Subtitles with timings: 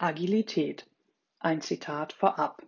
[0.00, 0.86] Agilität.
[1.40, 2.62] Ein Zitat vorab.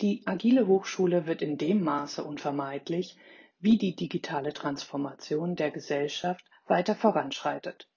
[0.00, 3.16] Die agile Hochschule wird in dem Maße unvermeidlich,
[3.58, 7.88] wie die digitale Transformation der Gesellschaft weiter voranschreitet.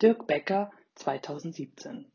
[0.00, 2.10] Dirk Becker 2017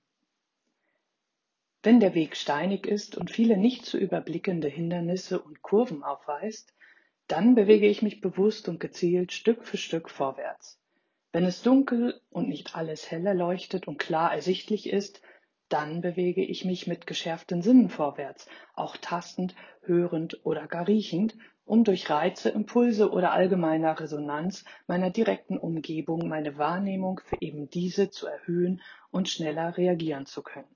[1.84, 6.73] Wenn der Weg steinig ist und viele nicht zu überblickende Hindernisse und Kurven aufweist,
[7.27, 10.80] dann bewege ich mich bewusst und gezielt Stück für Stück vorwärts.
[11.32, 15.21] Wenn es dunkel und nicht alles heller leuchtet und klar ersichtlich ist,
[15.70, 21.35] dann bewege ich mich mit geschärften Sinnen vorwärts, auch tastend, hörend oder gar riechend,
[21.66, 28.12] um durch Reize, Impulse oder allgemeiner Resonanz meiner direkten Umgebung meine Wahrnehmung für eben diese
[28.12, 30.75] zu erhöhen und schneller reagieren zu können.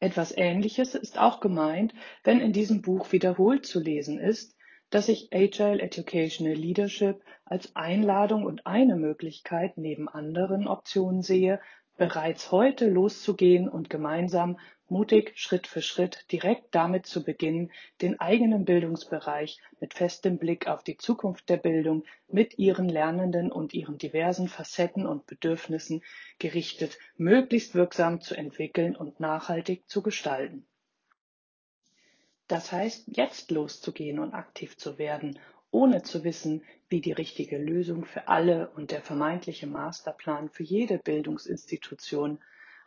[0.00, 4.56] Etwas Ähnliches ist auch gemeint, wenn in diesem Buch wiederholt zu lesen ist,
[4.90, 11.60] dass ich Agile Educational Leadership als Einladung und eine Möglichkeit neben anderen Optionen sehe,
[11.96, 14.58] bereits heute loszugehen und gemeinsam
[14.88, 17.70] mutig Schritt für Schritt direkt damit zu beginnen,
[18.02, 23.74] den eigenen Bildungsbereich mit festem Blick auf die Zukunft der Bildung mit ihren Lernenden und
[23.74, 26.02] ihren diversen Facetten und Bedürfnissen
[26.38, 30.66] gerichtet möglichst wirksam zu entwickeln und nachhaltig zu gestalten.
[32.46, 35.38] Das heißt, jetzt loszugehen und aktiv zu werden
[35.74, 40.98] ohne zu wissen, wie die richtige Lösung für alle und der vermeintliche Masterplan für jede
[40.98, 42.38] Bildungsinstitution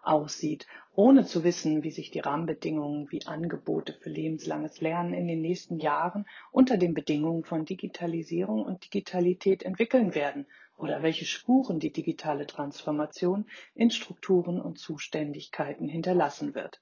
[0.02, 5.42] aussieht, ohne zu wissen, wie sich die Rahmenbedingungen wie Angebote für lebenslanges Lernen in den
[5.42, 11.92] nächsten Jahren unter den Bedingungen von Digitalisierung und Digitalität entwickeln werden oder welche Spuren die
[11.92, 16.80] digitale Transformation in Strukturen und Zuständigkeiten hinterlassen wird.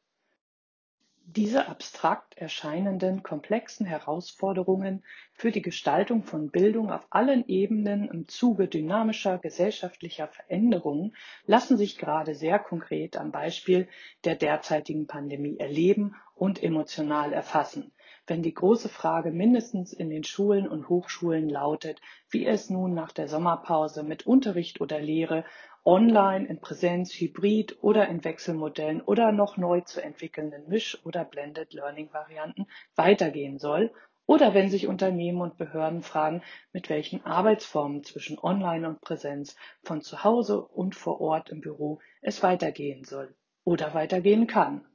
[1.28, 8.68] Diese abstrakt erscheinenden komplexen Herausforderungen für die Gestaltung von Bildung auf allen Ebenen im Zuge
[8.68, 11.16] dynamischer gesellschaftlicher Veränderungen
[11.48, 13.88] lassen sich gerade sehr konkret am Beispiel
[14.24, 17.92] der derzeitigen Pandemie erleben und emotional erfassen,
[18.28, 23.12] wenn die große Frage mindestens in den Schulen und Hochschulen lautet, wie es nun nach
[23.12, 25.44] der Sommerpause mit Unterricht oder Lehre
[25.86, 31.74] online, in Präsenz, hybrid oder in Wechselmodellen oder noch neu zu entwickelnden Misch- oder Blended
[31.74, 32.66] Learning Varianten
[32.96, 33.92] weitergehen soll
[34.26, 36.42] oder wenn sich Unternehmen und Behörden fragen,
[36.74, 42.00] mit welchen Arbeitsformen zwischen Online und Präsenz von zu Hause und vor Ort im Büro
[42.22, 44.86] es weitergehen soll oder weitergehen kann.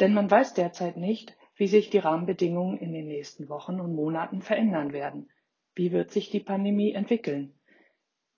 [0.00, 4.42] Denn man weiß derzeit nicht, wie sich die Rahmenbedingungen in den nächsten Wochen und Monaten
[4.42, 5.30] verändern werden.
[5.74, 7.54] Wie wird sich die Pandemie entwickeln?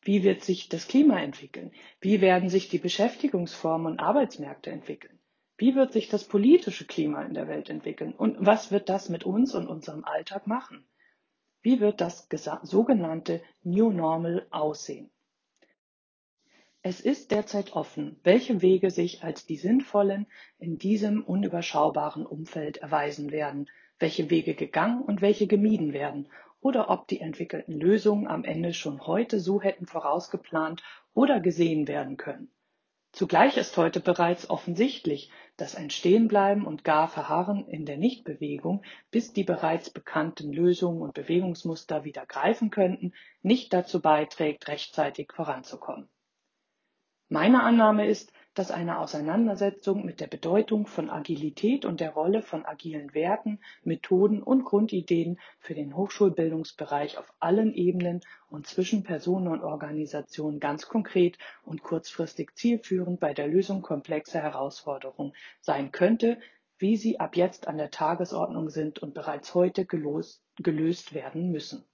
[0.05, 1.71] Wie wird sich das Klima entwickeln?
[2.01, 5.19] Wie werden sich die Beschäftigungsformen und Arbeitsmärkte entwickeln?
[5.57, 8.13] Wie wird sich das politische Klima in der Welt entwickeln?
[8.13, 10.85] Und was wird das mit uns und unserem Alltag machen?
[11.63, 12.29] Wie wird das
[12.63, 15.09] sogenannte New Normal aussehen?
[16.83, 20.27] Es ist derzeit offen, welche Wege sich als die sinnvollen
[20.59, 23.71] in diesem unüberschaubaren Umfeld erweisen werden,
[24.01, 26.29] welche Wege gegangen und welche gemieden werden
[26.63, 32.17] oder ob die entwickelten Lösungen am Ende schon heute so hätten vorausgeplant oder gesehen werden
[32.17, 32.51] können.
[33.11, 39.35] Zugleich ist heute bereits offensichtlich, dass ein Stehenbleiben und gar Verharren in der Nichtbewegung, bis
[39.35, 43.13] die bereits bekannten Lösungen und Bewegungsmuster wieder greifen könnten,
[43.43, 46.09] nicht dazu beiträgt, rechtzeitig voranzukommen.
[47.29, 52.67] Meine Annahme ist, dass eine Auseinandersetzung mit der Bedeutung von Agilität und der Rolle von
[52.67, 58.21] agilen Werten, Methoden und Grundideen für den Hochschulbildungsbereich auf allen Ebenen
[58.51, 65.33] und zwischen Personen und Organisationen ganz konkret und kurzfristig zielführend bei der Lösung komplexer Herausforderungen
[65.61, 66.39] sein könnte,
[66.77, 71.85] wie sie ab jetzt an der Tagesordnung sind und bereits heute gelöst werden müssen.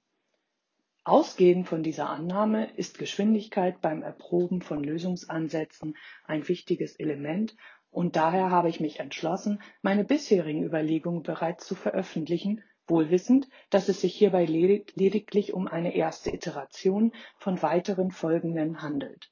[1.08, 5.96] Ausgehend von dieser Annahme ist Geschwindigkeit beim Erproben von Lösungsansätzen
[6.26, 7.56] ein wichtiges Element
[7.91, 13.88] und daher habe ich mich entschlossen, meine bisherigen Überlegungen bereits zu veröffentlichen, wohl wissend, dass
[13.88, 19.30] es sich hierbei lediglich um eine erste Iteration von weiteren folgenden handelt.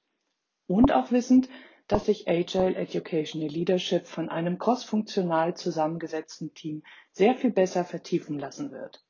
[0.66, 1.50] Und auch wissend,
[1.88, 8.70] dass sich Agile Educational Leadership von einem crossfunktional zusammengesetzten Team sehr viel besser vertiefen lassen
[8.70, 9.05] wird.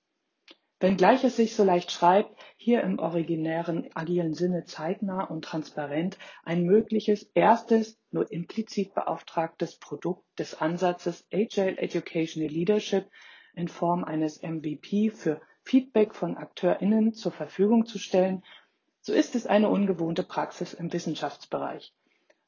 [0.79, 6.65] Wenngleich es sich so leicht schreibt, hier im originären agilen Sinne zeitnah und transparent ein
[6.65, 13.09] mögliches erstes, nur implizit beauftragtes Produkt des Ansatzes Agile Educational Leadership
[13.55, 18.45] in Form eines MVP für Feedback von AkteurInnen zur Verfügung zu stellen,
[19.01, 21.95] so ist es eine ungewohnte Praxis im Wissenschaftsbereich.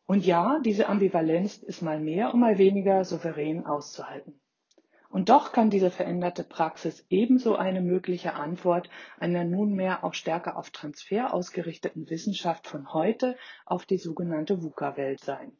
[0.05, 4.39] Und ja, diese Ambivalenz ist mal mehr und mal weniger souverän auszuhalten.
[5.09, 10.71] Und doch kann diese veränderte Praxis ebenso eine mögliche Antwort einer nunmehr auch stärker auf
[10.71, 15.53] Transfer ausgerichteten Wissenschaft von heute auf die sogenannte VUCA-Welt sein.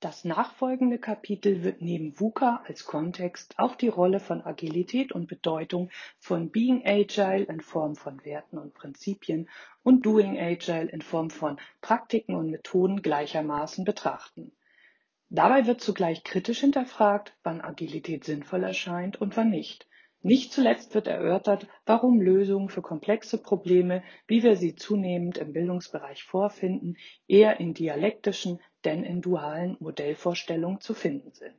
[0.00, 5.90] Das nachfolgende Kapitel wird neben VUCA als Kontext auch die Rolle von Agilität und Bedeutung
[6.18, 9.50] von Being Agile in Form von Werten und Prinzipien
[9.82, 14.52] und Doing Agile in Form von Praktiken und Methoden gleichermaßen betrachten.
[15.32, 19.86] Dabei wird zugleich kritisch hinterfragt, wann Agilität sinnvoll erscheint und wann nicht.
[20.22, 26.24] Nicht zuletzt wird erörtert, warum Lösungen für komplexe Probleme, wie wir sie zunehmend im Bildungsbereich
[26.24, 26.96] vorfinden,
[27.28, 31.54] eher in dialektischen denn in dualen Modellvorstellungen zu finden sind.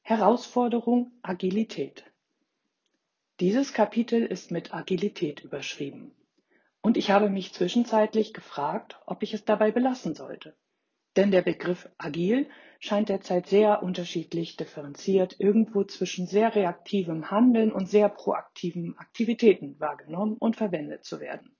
[0.00, 2.04] Herausforderung Agilität.
[3.38, 6.12] Dieses Kapitel ist mit Agilität überschrieben.
[6.84, 10.54] Und ich habe mich zwischenzeitlich gefragt, ob ich es dabei belassen sollte.
[11.16, 12.46] Denn der Begriff agil
[12.78, 20.36] scheint derzeit sehr unterschiedlich differenziert irgendwo zwischen sehr reaktivem Handeln und sehr proaktiven Aktivitäten wahrgenommen
[20.36, 21.56] und verwendet zu werden.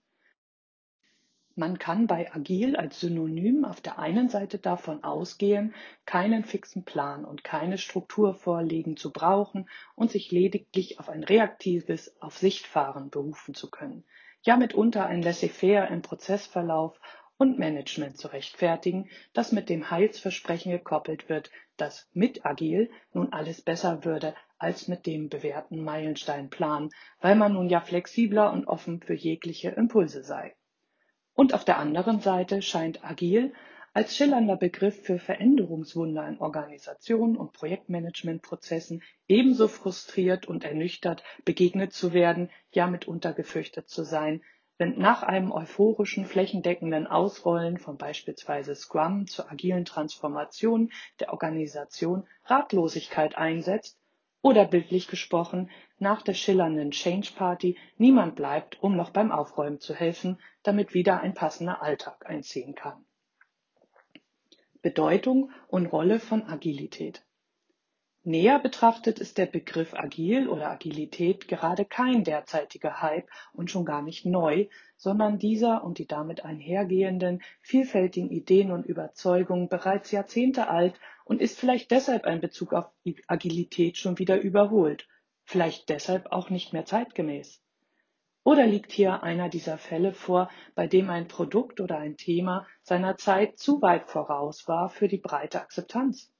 [1.54, 5.74] Man kann bei agil als Synonym auf der einen Seite davon ausgehen,
[6.04, 12.20] keinen fixen Plan und keine Struktur vorlegen zu brauchen und sich lediglich auf ein reaktives
[12.20, 14.04] Auf Sicht fahren berufen zu können,
[14.44, 16.98] ja mitunter ein Laissez-faire im Prozessverlauf
[17.36, 23.62] und Management zu rechtfertigen, das mit dem Heilsversprechen gekoppelt wird, dass mit Agil nun alles
[23.62, 29.14] besser würde als mit dem bewährten Meilensteinplan, weil man nun ja flexibler und offen für
[29.14, 30.54] jegliche Impulse sei.
[31.34, 33.52] Und auf der anderen Seite scheint Agil
[33.94, 42.12] als schillernder Begriff für Veränderungswunder in Organisationen und Projektmanagementprozessen ebenso frustriert und ernüchtert begegnet zu
[42.12, 44.42] werden, ja mitunter gefürchtet zu sein,
[44.78, 50.90] wenn nach einem euphorischen flächendeckenden Ausrollen von beispielsweise Scrum zur agilen Transformation
[51.20, 53.96] der Organisation Ratlosigkeit einsetzt
[54.42, 55.70] oder bildlich gesprochen
[56.00, 61.20] nach der schillernden Change Party niemand bleibt, um noch beim Aufräumen zu helfen, damit wieder
[61.20, 63.03] ein passender Alltag einziehen kann.
[64.84, 67.24] Bedeutung und Rolle von Agilität.
[68.22, 74.02] Näher betrachtet ist der Begriff Agil oder Agilität gerade kein derzeitiger Hype und schon gar
[74.02, 74.66] nicht neu,
[74.98, 81.58] sondern dieser und die damit einhergehenden vielfältigen Ideen und Überzeugungen bereits Jahrzehnte alt und ist
[81.58, 82.90] vielleicht deshalb ein Bezug auf
[83.26, 85.08] Agilität schon wieder überholt,
[85.44, 87.63] vielleicht deshalb auch nicht mehr zeitgemäß.
[88.44, 93.16] Oder liegt hier einer dieser Fälle vor, bei dem ein Produkt oder ein Thema seiner
[93.16, 96.30] Zeit zu weit voraus war für die breite Akzeptanz?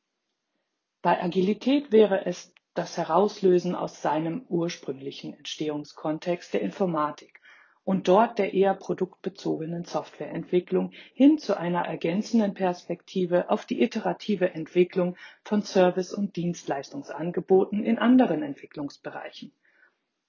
[1.00, 7.40] Bei Agilität wäre es das Herauslösen aus seinem ursprünglichen Entstehungskontext der Informatik
[7.84, 15.16] und dort der eher produktbezogenen Softwareentwicklung hin zu einer ergänzenden Perspektive auf die iterative Entwicklung
[15.42, 19.52] von Service- und Dienstleistungsangeboten in anderen Entwicklungsbereichen.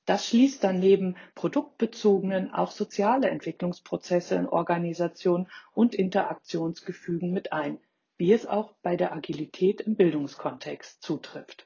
[0.06, 7.80] Das schließt dann neben produktbezogenen auch soziale Entwicklungsprozesse in Organisation und Interaktionsgefügen mit ein,
[8.18, 11.66] wie es auch bei der Agilität im Bildungskontext zutrifft.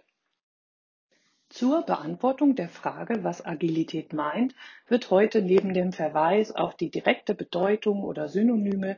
[1.49, 4.55] Zur Beantwortung der Frage, was Agilität meint,
[4.87, 8.97] wird heute neben dem Verweis auf die direkte Bedeutung oder Synonyme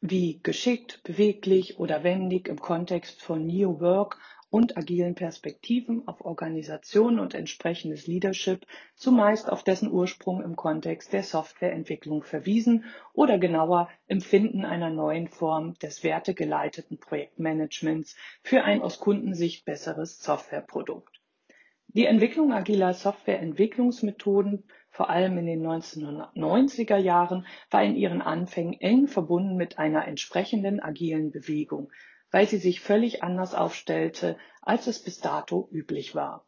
[0.00, 4.18] wie geschickt, beweglich oder wendig im Kontext von New Work
[4.50, 11.22] und agilen Perspektiven auf Organisation und entsprechendes Leadership zumeist auf dessen Ursprung im Kontext der
[11.22, 19.00] Softwareentwicklung verwiesen oder genauer im Finden einer neuen Form des wertegeleiteten Projektmanagements für ein aus
[19.00, 21.20] Kundensicht besseres Softwareprodukt.
[21.88, 24.64] Die Entwicklung agiler Softwareentwicklungsmethoden
[24.96, 30.80] vor allem in den 1990er Jahren, war in ihren Anfängen eng verbunden mit einer entsprechenden
[30.80, 31.92] agilen Bewegung,
[32.30, 36.46] weil sie sich völlig anders aufstellte, als es bis dato üblich war.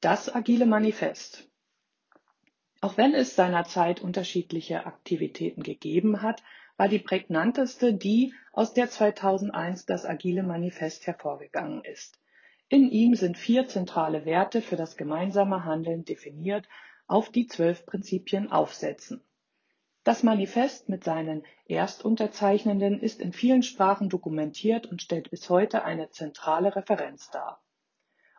[0.00, 1.48] Das Agile Manifest.
[2.80, 6.42] Auch wenn es seinerzeit unterschiedliche Aktivitäten gegeben hat,
[6.76, 12.18] war die prägnanteste die, aus der 2001 das Agile Manifest hervorgegangen ist.
[12.68, 16.66] In ihm sind vier zentrale Werte für das gemeinsame Handeln definiert,
[17.06, 19.22] auf die zwölf Prinzipien aufsetzen.
[20.04, 26.10] Das Manifest mit seinen Erstunterzeichnenden ist in vielen Sprachen dokumentiert und stellt bis heute eine
[26.10, 27.62] zentrale Referenz dar.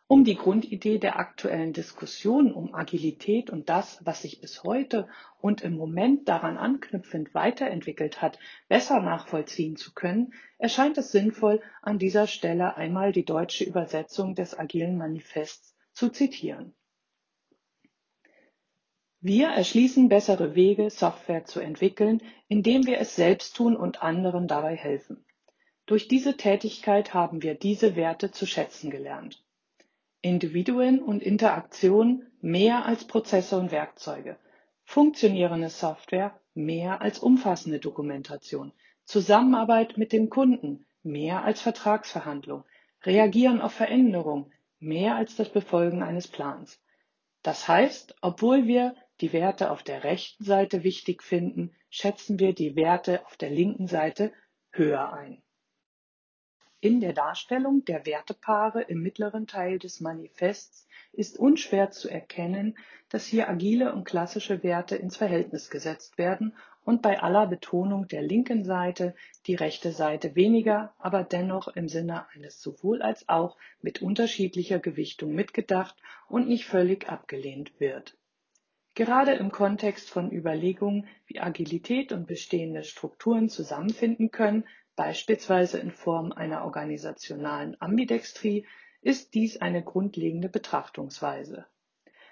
[0.07, 5.07] Um die Grundidee der aktuellen Diskussion um Agilität und das, was sich bis heute
[5.39, 11.97] und im Moment daran anknüpfend weiterentwickelt hat, besser nachvollziehen zu können, erscheint es sinnvoll, an
[11.97, 16.75] dieser Stelle einmal die deutsche Übersetzung des Agilen Manifests zu zitieren.
[19.25, 24.75] Wir erschließen bessere Wege, Software zu entwickeln, indem wir es selbst tun und anderen dabei
[24.75, 25.23] helfen.
[25.85, 29.41] Durch diese Tätigkeit haben wir diese Werte zu schätzen gelernt.
[30.21, 34.35] Individuen und Interaktionen mehr als Prozesse und Werkzeuge,
[34.83, 38.73] Funktionierende Software mehr als umfassende Dokumentation.
[39.05, 42.65] Zusammenarbeit mit dem Kunden mehr als Vertragsverhandlung.
[43.03, 44.51] Reagieren auf Veränderungen
[44.81, 46.81] mehr als das Befolgen eines Plans.
[47.41, 52.75] Das heißt, obwohl wir die Werte auf der rechten Seite wichtig finden, schätzen wir die
[52.75, 54.31] Werte auf der linken Seite
[54.71, 55.41] höher ein.
[56.83, 62.77] In der Darstellung der Wertepaare im mittleren Teil des Manifests ist unschwer zu erkennen,
[63.07, 66.53] dass hier agile und klassische Werte ins Verhältnis gesetzt werden
[66.83, 69.15] und bei aller Betonung der linken Seite
[69.45, 75.33] die rechte Seite weniger, aber dennoch im Sinne eines sowohl als auch mit unterschiedlicher Gewichtung
[75.33, 75.95] mitgedacht
[76.27, 78.17] und nicht völlig abgelehnt wird.
[78.95, 86.31] Gerade im Kontext von Überlegungen, wie Agilität und bestehende Strukturen zusammenfinden können, beispielsweise in Form
[86.31, 88.67] einer organisationalen Ambidextrie,
[89.01, 91.65] ist dies eine grundlegende Betrachtungsweise.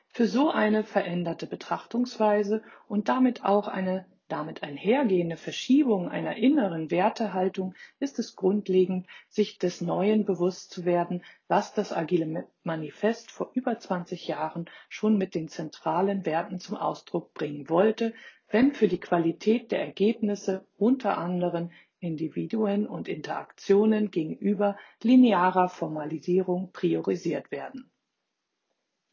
[0.08, 7.74] Für so eine veränderte Betrachtungsweise und damit auch eine damit einhergehende Verschiebung einer inneren Wertehaltung
[8.00, 13.78] ist es grundlegend, sich des Neuen bewusst zu werden, was das Agile Manifest vor über
[13.78, 18.14] 20 Jahren schon mit den zentralen Werten zum Ausdruck bringen wollte,
[18.50, 27.52] wenn für die Qualität der Ergebnisse unter anderem Individuen und Interaktionen gegenüber linearer Formalisierung priorisiert
[27.52, 27.92] werden.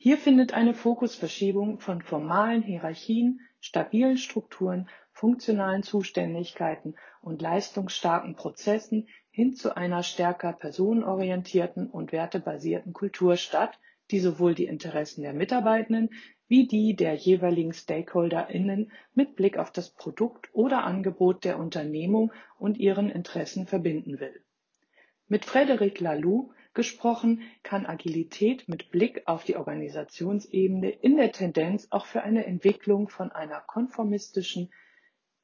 [0.00, 9.54] Hier findet eine Fokusverschiebung von formalen Hierarchien, stabilen Strukturen, funktionalen Zuständigkeiten und leistungsstarken Prozessen hin
[9.54, 13.80] zu einer stärker personenorientierten und wertebasierten Kultur statt,
[14.12, 16.10] die sowohl die Interessen der Mitarbeitenden
[16.46, 22.78] wie die der jeweiligen StakeholderInnen mit Blick auf das Produkt oder Angebot der Unternehmung und
[22.78, 24.40] ihren Interessen verbinden will.
[25.26, 32.06] Mit Frédéric Laloux gesprochen, kann Agilität mit Blick auf die Organisationsebene in der Tendenz auch
[32.06, 34.70] für eine Entwicklung von einer konformistischen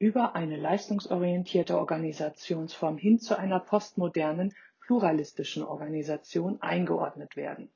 [0.05, 4.53] über eine leistungsorientierte Organisationsform hin zu einer postmodernen,
[4.85, 7.71] pluralistischen Organisation eingeordnet werden.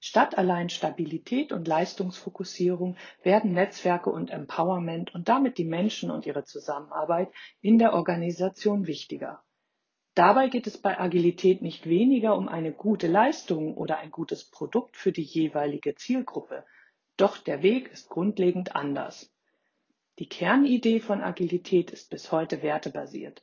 [0.00, 6.42] Statt allein Stabilität und Leistungsfokussierung werden Netzwerke und Empowerment und damit die Menschen und ihre
[6.42, 7.28] Zusammenarbeit
[7.60, 9.44] in der Organisation wichtiger.
[10.16, 14.96] Dabei geht es bei Agilität nicht weniger um eine gute Leistung oder ein gutes Produkt
[14.96, 16.64] für die jeweilige Zielgruppe.
[17.16, 19.32] Doch der Weg ist grundlegend anders.
[20.18, 23.40] Die Kernidee von Agilität ist bis heute wertebasiert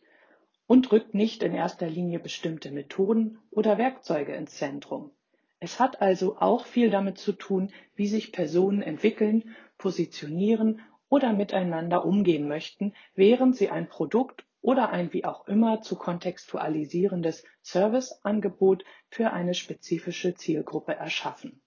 [0.67, 5.11] und rückt nicht in erster Linie bestimmte Methoden oder Werkzeuge ins Zentrum.
[5.61, 12.03] Es hat also auch viel damit zu tun, wie sich Personen entwickeln, positionieren oder miteinander
[12.03, 19.31] umgehen möchten, während sie ein Produkt oder ein wie auch immer zu kontextualisierendes Serviceangebot für
[19.31, 21.61] eine spezifische Zielgruppe erschaffen.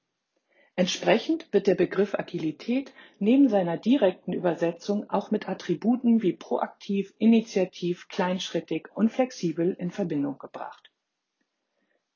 [0.79, 8.07] Entsprechend wird der Begriff Agilität neben seiner direkten Übersetzung auch mit Attributen wie proaktiv, initiativ,
[8.07, 10.93] kleinschrittig und flexibel in Verbindung gebracht.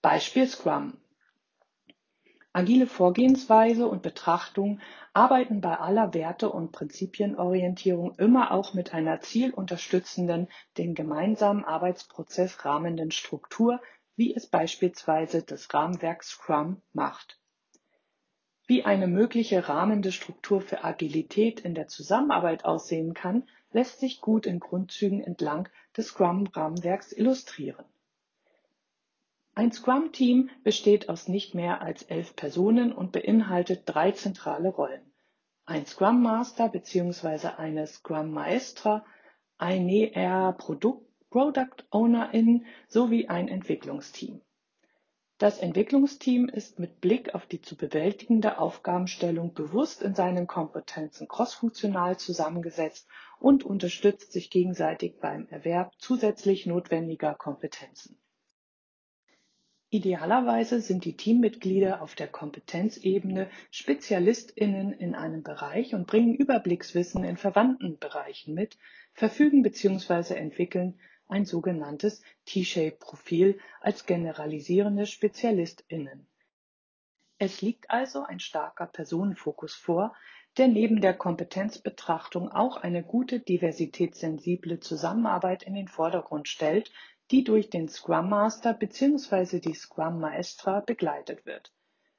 [0.01, 0.97] Beispiel Scrum.
[2.53, 4.79] Agile Vorgehensweise und Betrachtung
[5.13, 10.47] arbeiten bei aller Werte- und Prinzipienorientierung immer auch mit einer zielunterstützenden,
[10.79, 13.81] den gemeinsamen Arbeitsprozess rahmenden Struktur,
[14.15, 17.42] wie es beispielsweise das Rahmenwerk Scrum macht.
[18.67, 24.47] Wie eine mögliche rahmende Struktur für Agilität in der Zusammenarbeit aussehen kann, lässt sich gut
[24.47, 27.85] in Grundzügen entlang des Scrum-Rahmenwerks illustrieren.
[29.55, 35.03] Ein Scrum-Team besteht aus nicht mehr als elf Personen und beinhaltet drei zentrale Rollen.
[35.67, 37.49] Ein Scrum Master bzw.
[37.59, 39.05] eine Scrum Maestra,
[39.59, 44.41] eine eher Produkt, Product Ownerin sowie ein Entwicklungsteam.
[45.43, 52.17] Das Entwicklungsteam ist mit Blick auf die zu bewältigende Aufgabenstellung bewusst in seinen Kompetenzen crossfunktional
[52.17, 53.09] zusammengesetzt
[53.41, 58.21] und unterstützt sich gegenseitig beim Erwerb zusätzlich notwendiger Kompetenzen.
[59.91, 67.37] Idealerweise sind die Teammitglieder auf der Kompetenzebene SpezialistInnen in einem Bereich und bringen Überblickswissen in
[67.37, 68.79] verwandten Bereichen mit,
[69.13, 70.35] verfügen bzw.
[70.35, 76.27] entwickeln ein sogenanntes T-Shape-Profil als generalisierende SpezialistInnen.
[77.39, 80.15] Es liegt also ein starker Personenfokus vor,
[80.59, 86.93] der neben der Kompetenzbetrachtung auch eine gute diversitätssensible Zusammenarbeit in den Vordergrund stellt,
[87.31, 89.61] die durch den Scrum Master bzw.
[89.61, 91.73] die Scrum Maestra begleitet wird.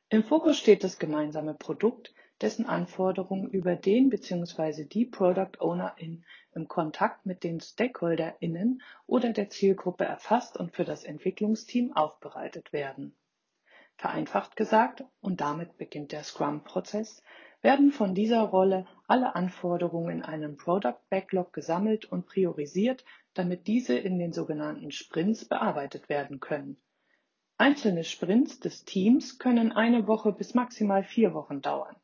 [0.09, 4.85] Im Fokus steht das gemeinsame Produkt, dessen Anforderungen über den bzw.
[4.85, 11.03] die Product Ownerin im Kontakt mit den StakeholderInnen oder der Zielgruppe erfasst und für das
[11.03, 13.15] Entwicklungsteam aufbereitet werden.
[13.97, 17.21] Vereinfacht gesagt, und damit beginnt der Scrum-Prozess,
[17.61, 23.97] werden von dieser Rolle alle Anforderungen in einem Product Backlog gesammelt und priorisiert, damit diese
[23.97, 26.77] in den sogenannten Sprints bearbeitet werden können.
[27.57, 31.95] Einzelne Sprints des Teams können eine Woche bis maximal vier Wochen dauern.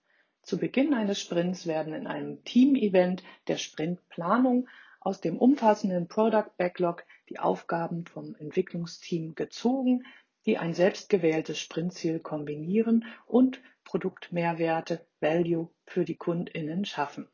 [0.49, 4.67] Zu Beginn eines Sprints werden in einem Team-Event der Sprintplanung
[4.99, 10.07] aus dem umfassenden Product Backlog die Aufgaben vom Entwicklungsteam gezogen,
[10.47, 17.27] die ein selbst gewähltes Sprintziel kombinieren und Produktmehrwerte Value für die KundInnen schaffen.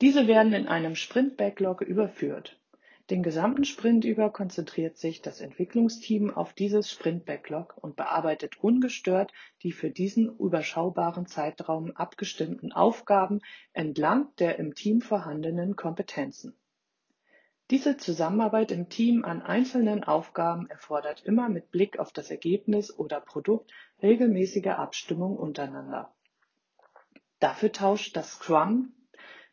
[0.00, 2.58] Diese werden in einem Sprint Backlog überführt.
[3.10, 9.32] Den gesamten Sprint über konzentriert sich das Entwicklungsteam auf dieses Sprint Backlog und bearbeitet ungestört
[9.64, 13.40] die für diesen überschaubaren Zeitraum abgestimmten Aufgaben
[13.72, 16.54] entlang der im Team vorhandenen Kompetenzen.
[17.70, 23.20] Diese Zusammenarbeit im Team an einzelnen Aufgaben erfordert immer mit Blick auf das Ergebnis oder
[23.20, 26.14] Produkt regelmäßige Abstimmung untereinander.
[27.40, 28.38] Dafür tauscht das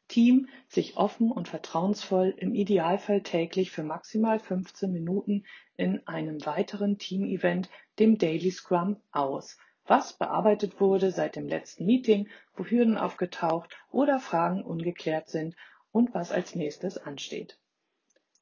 [0.08, 5.44] Scrum-Team sich offen und vertrauensvoll, im Idealfall täglich für maximal 15 Minuten
[5.76, 12.30] in einem weiteren Team-Event, dem Daily Scrum, aus, was bearbeitet wurde seit dem letzten Meeting,
[12.56, 15.58] wo Hürden aufgetaucht oder Fragen ungeklärt sind
[15.92, 17.60] und was als nächstes ansteht.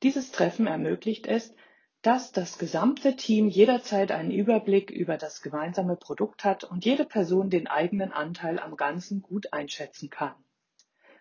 [0.04, 1.56] Dieses Treffen ermöglicht es,
[2.04, 7.50] dass das gesamte Team jederzeit einen Überblick über das gemeinsame Produkt hat und jede Person
[7.50, 10.36] den eigenen Anteil am Ganzen gut einschätzen kann.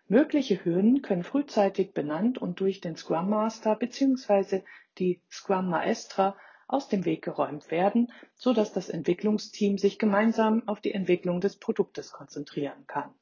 [0.06, 4.62] Mögliche Hürden können frühzeitig benannt und durch den Scrum Master bzw.
[4.98, 10.80] die Scrum Maestra aus dem Weg geräumt werden, so dass das Entwicklungsteam sich gemeinsam auf
[10.80, 13.14] die Entwicklung des Produktes konzentrieren kann.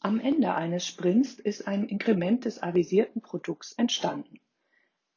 [0.00, 4.38] Am Ende eines Sprints ist ein Inkrement des avisierten Produkts entstanden.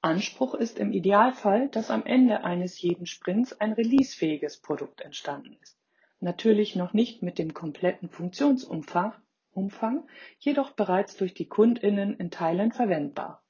[0.02, 5.78] Anspruch ist im Idealfall, dass am Ende eines jeden Sprints ein releasefähiges Produkt entstanden ist.
[6.20, 9.14] Natürlich noch nicht mit dem kompletten Funktionsumfang,
[9.52, 10.08] Umfang,
[10.40, 13.44] jedoch bereits durch die KundInnen in Teilen verwendbar.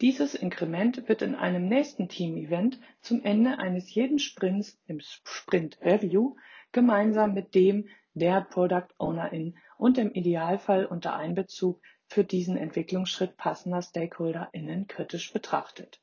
[0.00, 6.36] Dieses Inkrement wird in einem nächsten Team-Event zum Ende eines jeden Sprints im Sprint Review
[6.72, 13.82] gemeinsam mit dem der Product Ownerin und im Idealfall unter Einbezug für diesen Entwicklungsschritt passender
[13.82, 15.99] StakeholderInnen kritisch betrachtet.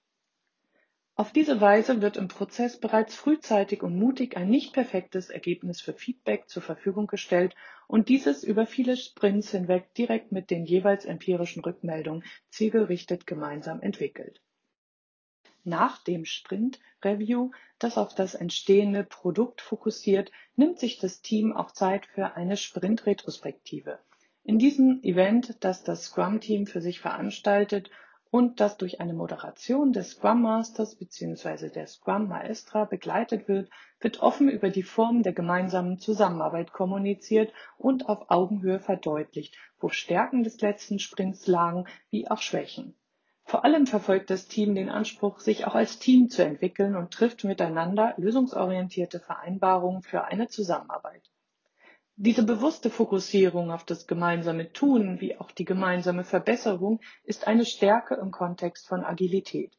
[1.19, 5.93] Auf diese Weise wird im Prozess bereits frühzeitig und mutig ein nicht perfektes Ergebnis für
[5.93, 7.55] Feedback zur Verfügung gestellt
[7.87, 14.43] und dieses über viele Sprints hinweg direkt mit den jeweils empirischen Rückmeldungen zielgerichtet gemeinsam entwickelt.
[15.63, 17.49] Nach dem Sprint Review,
[17.79, 23.97] das auf das entstehende Produkt fokussiert, nimmt sich das Team auch Zeit für eine Sprint-Retrospektive.
[24.43, 27.89] In diesem Event, das das Scrum-Team für sich veranstaltet
[28.31, 31.69] und das durch eine Moderation des Scrum Masters bzw.
[31.69, 38.09] der Scrum Maestra begleitet wird, wird offen über die Form der gemeinsamen Zusammenarbeit kommuniziert und
[38.09, 42.95] auf Augenhöhe verdeutlicht, wo Stärken des letzten Sprints lagen, wie auch Schwächen.
[43.43, 47.45] Vor allem verfolgt das Team den Anspruch, sich auch als Team zu entwickeln und trifft
[47.45, 51.31] miteinander lösungsorientierte Vereinbarungen für eine Zusammenarbeit.
[52.19, 58.15] Diese bewusste Fokussierung auf das gemeinsame Tun wie auch die gemeinsame Verbesserung ist eine Stärke
[58.15, 59.77] im Kontext von Agilität.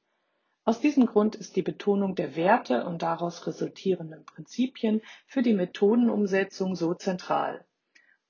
[0.64, 6.76] Aus diesem Grund ist die Betonung der Werte und daraus resultierenden Prinzipien für die Methodenumsetzung
[6.76, 7.66] so zentral.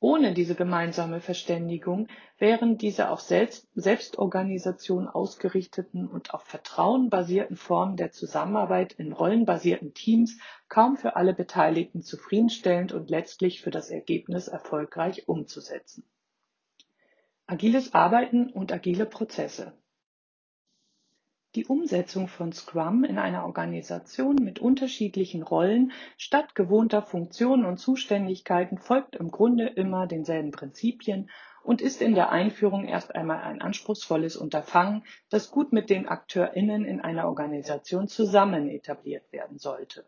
[0.01, 2.07] Ohne diese gemeinsame Verständigung
[2.39, 9.95] wären diese auf Selbst Selbstorganisation ausgerichteten und auf Vertrauen basierten Formen der Zusammenarbeit in rollenbasierten
[9.95, 16.05] Teams kaum für alle Beteiligten zufriedenstellend und letztlich für das Ergebnis erfolgreich umzusetzen.
[17.47, 19.73] Agiles Arbeiten und agile Prozesse
[21.59, 28.79] die Umsetzung von Scrum in einer Organisation mit unterschiedlichen Rollen statt gewohnter Funktionen und Zuständigkeiten
[28.79, 31.29] folgt im Grunde immer denselben Prinzipien
[31.65, 36.85] und ist in der Einführung erst einmal ein anspruchsvolles Unterfangen, das gut mit den AkteurInnen
[36.85, 40.05] in einer Organisation zusammen etabliert werden sollte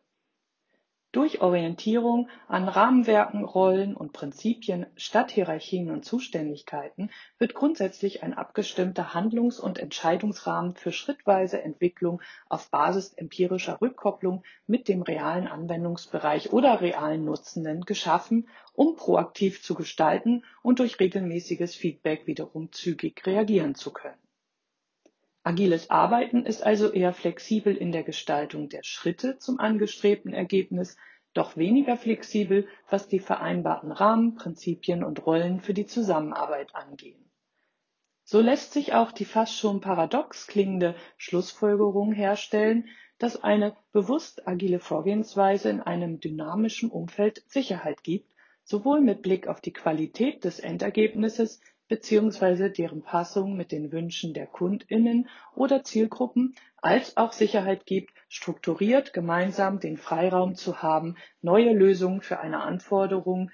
[1.12, 9.12] durch Orientierung an Rahmenwerken, Rollen und Prinzipien statt Hierarchien und Zuständigkeiten wird grundsätzlich ein abgestimmter
[9.12, 16.80] Handlungs- und Entscheidungsrahmen für schrittweise Entwicklung auf Basis empirischer Rückkopplung mit dem realen Anwendungsbereich oder
[16.80, 23.92] realen Nutzenden geschaffen, um proaktiv zu gestalten und durch regelmäßiges Feedback wiederum zügig reagieren zu
[23.92, 24.29] können
[25.50, 30.96] Agiles Arbeiten ist also eher flexibel in der Gestaltung der Schritte zum angestrebten Ergebnis,
[31.34, 37.32] doch weniger flexibel, was die vereinbarten Rahmen, Prinzipien und Rollen für die Zusammenarbeit angehen.
[38.22, 44.78] So lässt sich auch die fast schon paradox klingende Schlussfolgerung herstellen, dass eine bewusst agile
[44.78, 48.32] Vorgehensweise in einem dynamischen Umfeld Sicherheit gibt,
[48.62, 52.70] sowohl mit Blick auf die Qualität des Endergebnisses bzw.
[52.70, 59.80] deren Passung mit den Wünschen der Kundinnen oder Zielgruppen, als auch Sicherheit gibt, strukturiert gemeinsam
[59.80, 63.50] den Freiraum zu haben, neue Lösungen für eine Anforderung,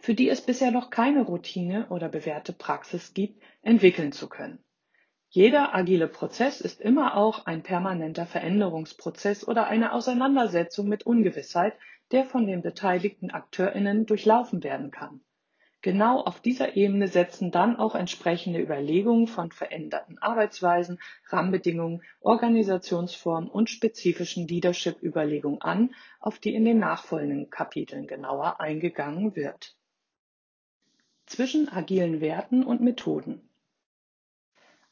[0.00, 4.58] für die es bisher noch keine Routine oder bewährte Praxis gibt, entwickeln zu können.
[5.28, 11.74] Jeder agile Prozess ist immer auch ein permanenter Veränderungsprozess oder eine Auseinandersetzung mit Ungewissheit,
[12.10, 15.20] der von den beteiligten Akteurinnen durchlaufen werden kann.
[15.84, 23.68] Genau auf dieser Ebene setzen dann auch entsprechende Überlegungen von veränderten Arbeitsweisen, Rahmenbedingungen, Organisationsformen und
[23.68, 29.76] spezifischen Leadership-Überlegungen an, auf die in den nachfolgenden Kapiteln genauer eingegangen wird.
[31.26, 33.50] Zwischen agilen Werten und Methoden.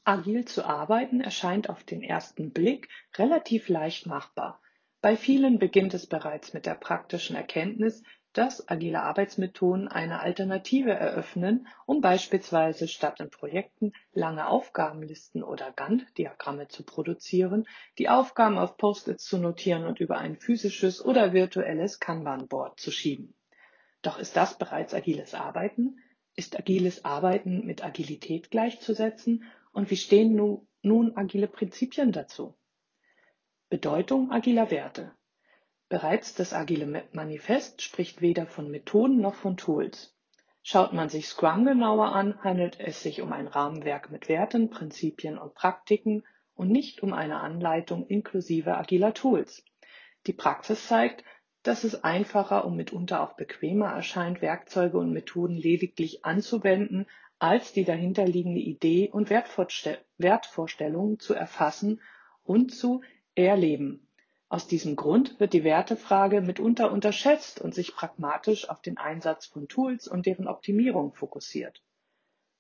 [0.05, 4.61] Agil zu arbeiten erscheint auf den ersten Blick relativ leicht machbar.
[5.01, 8.03] Bei vielen beginnt es bereits mit der praktischen Erkenntnis,
[8.33, 16.69] dass agile Arbeitsmethoden eine Alternative eröffnen, um beispielsweise statt in Projekten lange Aufgabenlisten oder Gantt-Diagramme
[16.69, 17.67] zu produzieren,
[17.99, 23.35] die Aufgaben auf Post-its zu notieren und über ein physisches oder virtuelles Kanban-Board zu schieben.
[24.01, 25.99] Doch ist das bereits agiles Arbeiten?
[26.35, 29.45] Ist agiles Arbeiten mit Agilität gleichzusetzen?
[29.73, 32.55] Und wie stehen nun, nun agile Prinzipien dazu?
[33.69, 35.13] Bedeutung agiler Werte.
[35.93, 40.17] Bereits das Agile Manifest spricht weder von Methoden noch von Tools.
[40.63, 45.37] Schaut man sich Scrum genauer an, handelt es sich um ein Rahmenwerk mit Werten, Prinzipien
[45.37, 46.25] und Praktiken
[46.55, 49.67] und nicht um eine Anleitung inklusive agiler Tools.
[50.27, 51.25] Die Praxis zeigt,
[51.63, 57.07] dass es einfacher und mitunter auch bequemer erscheint, Werkzeuge und Methoden lediglich anzuwenden,
[57.39, 62.01] als die dahinterliegende Idee und Wertvorstellungen zu erfassen
[62.45, 63.03] und zu
[63.35, 64.09] erleben.
[64.53, 69.67] Aus diesem Grund wird die Wertefrage mitunter unterschätzt und sich pragmatisch auf den Einsatz von
[69.67, 71.83] Tools und deren Optimierung fokussiert.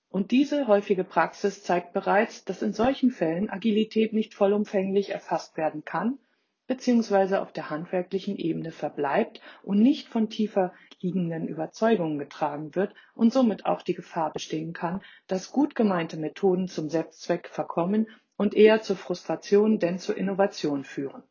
[0.09, 5.85] Und diese häufige Praxis zeigt bereits, dass in solchen Fällen Agilität nicht vollumfänglich erfasst werden
[5.85, 6.19] kann,
[6.67, 13.35] beziehungsweise auf der handwerklichen Ebene verbleibt und nicht von tiefer liegenden Überzeugungen getragen wird und
[13.35, 18.81] somit auch die Gefahr bestehen kann, dass gut gemeinte Methoden zum Selbstzweck verkommen und eher
[18.81, 21.23] zur Frustration denn zur Innovation führen.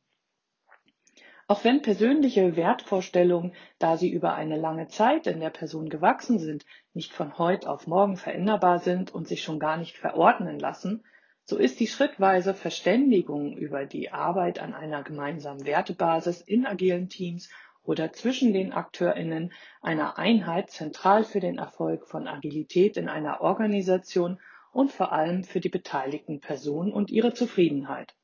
[1.52, 6.66] Auch wenn persönliche Wertvorstellungen, da sie über eine lange Zeit in der Person gewachsen sind,
[6.94, 11.04] nicht von heute auf morgen veränderbar sind und sich schon gar nicht verordnen lassen,
[11.44, 17.50] so ist die schrittweise Verständigung über die Arbeit an einer gemeinsamen Wertebasis in agilen Teams
[17.84, 24.40] oder zwischen den Akteurinnen einer Einheit zentral für den Erfolg von Agilität in einer Organisation
[24.72, 28.16] und vor allem für die beteiligten Personen und ihre Zufriedenheit.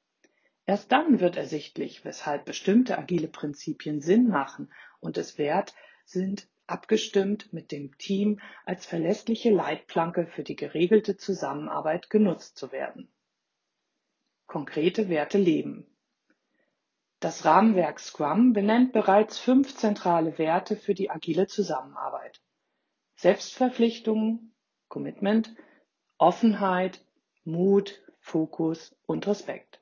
[0.67, 7.53] Erst dann wird ersichtlich, weshalb bestimmte agile Prinzipien Sinn machen und es wert sind, abgestimmt
[7.53, 13.09] mit dem Team als verlässliche Leitplanke für die geregelte Zusammenarbeit genutzt zu werden.
[14.45, 15.87] Konkrete Werte leben.
[17.21, 22.41] Das Rahmenwerk Scrum benennt bereits fünf zentrale Werte für die agile Zusammenarbeit.
[23.15, 24.51] Selbstverpflichtung,
[24.89, 25.55] Commitment,
[26.17, 27.05] Offenheit,
[27.45, 29.76] Mut, Fokus und Respekt.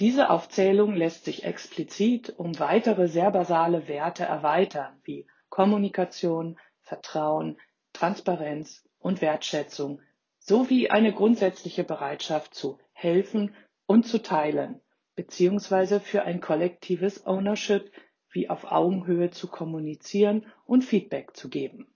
[0.00, 7.58] Diese Aufzählung lässt sich explizit um weitere sehr basale Werte erweitern, wie Kommunikation, Vertrauen,
[7.92, 10.00] Transparenz und Wertschätzung
[10.40, 13.54] sowie eine grundsätzliche Bereitschaft zu helfen
[13.86, 14.80] und zu teilen,
[15.14, 17.92] beziehungsweise für ein kollektives Ownership
[18.30, 21.86] wie auf Augenhöhe zu kommunizieren und Feedback zu geben.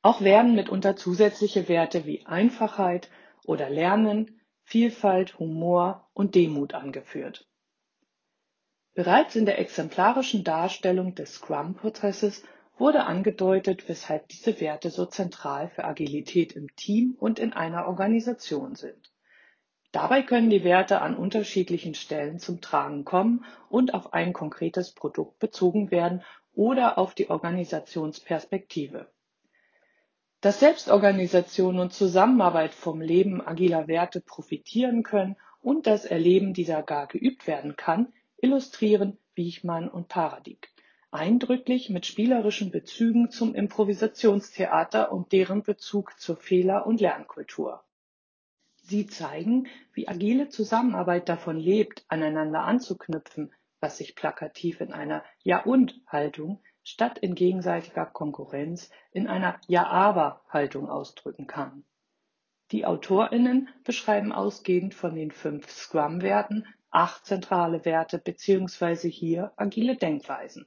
[0.00, 3.10] Auch werden mitunter zusätzliche Werte wie Einfachheit
[3.44, 4.37] oder Lernen
[4.70, 7.48] Vielfalt, Humor und Demut angeführt.
[8.92, 12.42] Bereits in der exemplarischen Darstellung des Scrum-Prozesses
[12.76, 18.74] wurde angedeutet, weshalb diese Werte so zentral für Agilität im Team und in einer Organisation
[18.74, 19.10] sind.
[19.90, 25.38] Dabei können die Werte an unterschiedlichen Stellen zum Tragen kommen und auf ein konkretes Produkt
[25.38, 29.10] bezogen werden oder auf die Organisationsperspektive.
[30.40, 37.08] Dass Selbstorganisation und Zusammenarbeit vom Leben agiler Werte profitieren können und das Erleben dieser gar
[37.08, 40.70] geübt werden kann, illustrieren Wiechmann und Paradig.
[41.10, 47.82] Eindrücklich mit spielerischen Bezügen zum Improvisationstheater und deren Bezug zur Fehler- und Lernkultur.
[48.82, 55.64] Sie zeigen, wie agile Zusammenarbeit davon lebt, aneinander anzuknüpfen, was sich plakativ in einer Ja
[55.64, 61.84] und Haltung statt in gegenseitiger Konkurrenz in einer Ja-aber-Haltung ausdrücken kann.
[62.70, 69.10] Die AutorInnen beschreiben ausgehend von den fünf Scrum-Werten acht zentrale Werte bzw.
[69.10, 70.66] hier agile Denkweisen.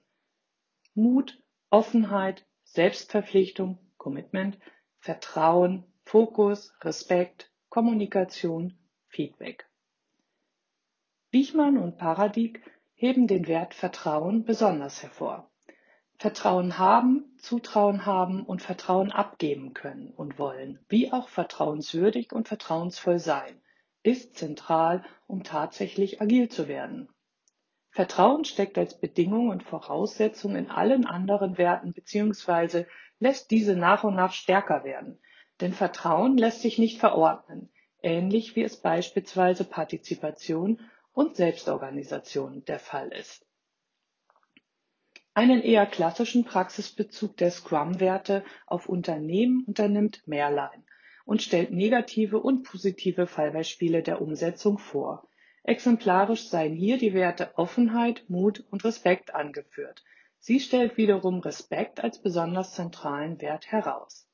[0.93, 4.59] Mut, Offenheit, Selbstverpflichtung, Commitment,
[4.99, 9.67] Vertrauen, Fokus, Respekt, Kommunikation, Feedback.
[11.31, 12.61] Wichmann und Paradig
[12.93, 15.50] heben den Wert Vertrauen besonders hervor.
[16.21, 23.17] Vertrauen haben, Zutrauen haben und Vertrauen abgeben können und wollen, wie auch vertrauenswürdig und vertrauensvoll
[23.17, 23.59] sein,
[24.03, 27.09] ist zentral, um tatsächlich agil zu werden.
[27.89, 32.85] Vertrauen steckt als Bedingung und Voraussetzung in allen anderen Werten bzw.
[33.17, 35.17] lässt diese nach und nach stärker werden.
[35.59, 37.71] Denn Vertrauen lässt sich nicht verordnen,
[38.03, 40.81] ähnlich wie es beispielsweise Partizipation
[41.13, 43.47] und Selbstorganisation der Fall ist.
[45.33, 50.83] Einen eher klassischen Praxisbezug der Scrum-Werte auf Unternehmen unternimmt Mehrlein
[51.25, 55.29] und stellt negative und positive Fallbeispiele der Umsetzung vor.
[55.63, 60.03] Exemplarisch seien hier die Werte Offenheit, Mut und Respekt angeführt.
[60.39, 64.27] Sie stellt wiederum Respekt als besonders zentralen Wert heraus.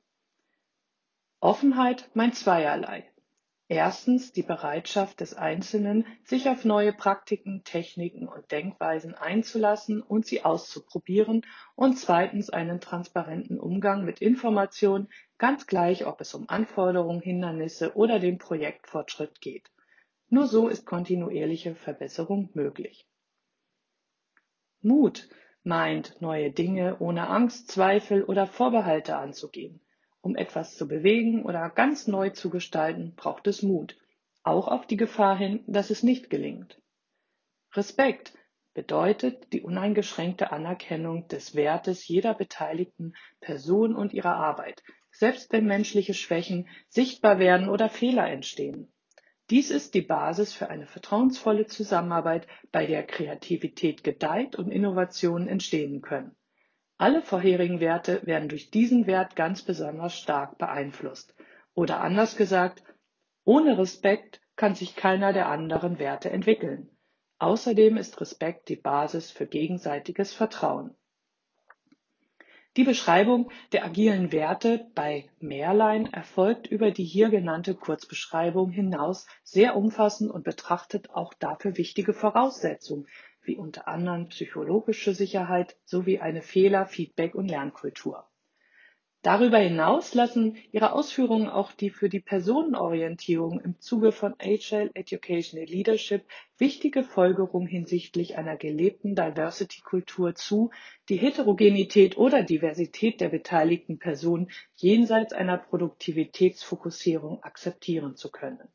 [1.39, 3.11] Offenheit meint zweierlei.
[3.69, 10.45] Erstens die Bereitschaft des Einzelnen, sich auf neue Praktiken, Techniken und Denkweisen einzulassen und sie
[10.45, 17.93] auszuprobieren und zweitens einen transparenten Umgang mit Informationen, ganz gleich, ob es um Anforderungen, Hindernisse
[17.97, 19.69] oder den Projektfortschritt geht.
[20.29, 23.05] Nur so ist kontinuierliche Verbesserung möglich.
[24.81, 25.27] Mut
[25.63, 29.81] meint, neue Dinge ohne Angst, Zweifel oder Vorbehalte anzugehen.
[30.27, 33.95] Um etwas zu bewegen oder ganz neu zu gestalten, braucht es Mut,
[34.43, 36.81] auch auf die Gefahr hin, dass es nicht gelingt.
[37.73, 38.33] Respekt
[38.73, 46.13] bedeutet die uneingeschränkte Anerkennung des Wertes jeder beteiligten Person und ihrer Arbeit, selbst wenn menschliche
[46.13, 48.91] Schwächen sichtbar werden oder Fehler entstehen.
[49.49, 56.01] Dies ist die Basis für eine vertrauensvolle Zusammenarbeit, bei der Kreativität gedeiht und Innovationen entstehen
[56.01, 56.35] können.
[56.99, 61.35] Alle vorherigen Werte werden durch diesen Wert ganz besonders stark beeinflusst.
[61.75, 62.83] Oder anders gesagt,
[63.43, 66.89] ohne Respekt kann sich keiner der anderen Werte entwickeln.
[67.37, 70.95] Außerdem ist Respekt die Basis für gegenseitiges Vertrauen.
[72.77, 79.75] Die Beschreibung der agilen Werte bei Mehrlein erfolgt über die hier genannte Kurzbeschreibung hinaus sehr
[79.75, 83.07] umfassend und betrachtet auch dafür wichtige Voraussetzungen,
[83.47, 88.27] wie unter anderem psychologische Sicherheit sowie eine Fehler-, Feedback- und Lernkultur.
[89.23, 95.65] Darüber hinaus lassen Ihre Ausführungen auch die für die Personenorientierung im Zuge von Agile Educational
[95.65, 96.23] Leadership
[96.57, 100.69] wichtige Folgerung hinsichtlich einer gelebten Diversity-Kultur zu,
[101.09, 108.69] die Heterogenität oder Diversität der beteiligten Personen jenseits einer Produktivitätsfokussierung akzeptieren zu können.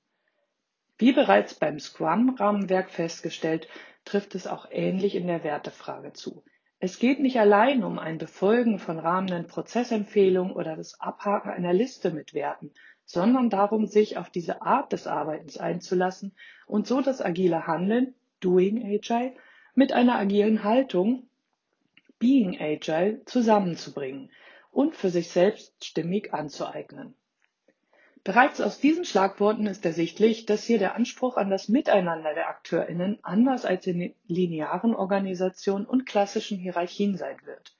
[0.98, 3.68] Wie bereits beim Scrum-Rahmenwerk festgestellt,
[4.04, 6.42] trifft es auch ähnlich in der Wertefrage zu.
[6.78, 12.10] Es geht nicht allein um ein Befolgen von rahmenden Prozessempfehlungen oder das Abhaken einer Liste
[12.10, 12.72] mit Werten,
[13.04, 16.34] sondern darum, sich auf diese Art des Arbeitens einzulassen
[16.66, 19.34] und so das agile Handeln, Doing Agile,
[19.74, 21.28] mit einer agilen Haltung,
[22.18, 24.30] Being Agile, zusammenzubringen
[24.70, 27.14] und für sich selbst stimmig anzueignen.
[28.24, 33.18] Bereits aus diesen Schlagworten ist ersichtlich, dass hier der Anspruch an das Miteinander der AkteurInnen
[33.22, 37.76] anders als in linearen Organisationen und klassischen Hierarchien sein wird.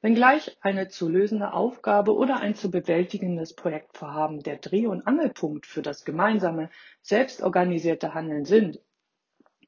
[0.00, 5.82] Wenngleich eine zu lösende Aufgabe oder ein zu bewältigendes Projektvorhaben der Dreh- und Angelpunkt für
[5.82, 6.70] das gemeinsame,
[7.02, 8.80] selbstorganisierte Handeln sind,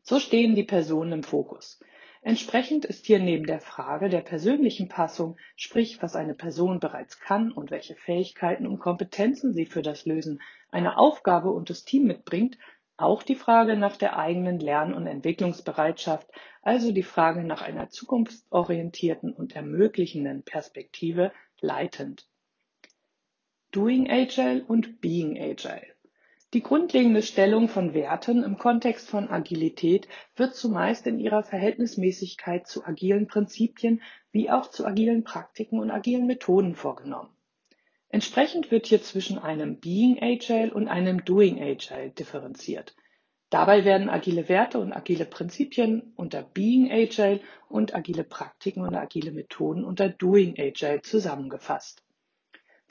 [0.02, 1.80] so stehen die Personen im Fokus.
[2.24, 7.50] Entsprechend ist hier neben der Frage der persönlichen Passung, sprich was eine Person bereits kann
[7.50, 12.58] und welche Fähigkeiten und Kompetenzen sie für das Lösen einer Aufgabe und das Team mitbringt,
[12.96, 16.28] auch die Frage nach der eigenen Lern- und Entwicklungsbereitschaft,
[16.62, 22.28] also die Frage nach einer zukunftsorientierten und ermöglichenden Perspektive leitend.
[23.72, 25.91] Doing Agile und Being Agile.
[26.54, 32.84] Die grundlegende Stellung von Werten im Kontext von Agilität wird zumeist in ihrer Verhältnismäßigkeit zu
[32.84, 37.30] agilen Prinzipien wie auch zu agilen Praktiken und agilen Methoden vorgenommen.
[38.10, 42.94] Entsprechend wird hier zwischen einem Being Agile und einem Doing Agile differenziert.
[43.48, 49.32] Dabei werden agile Werte und agile Prinzipien unter Being Agile und agile Praktiken und agile
[49.32, 52.01] Methoden unter Doing Agile zusammengefasst.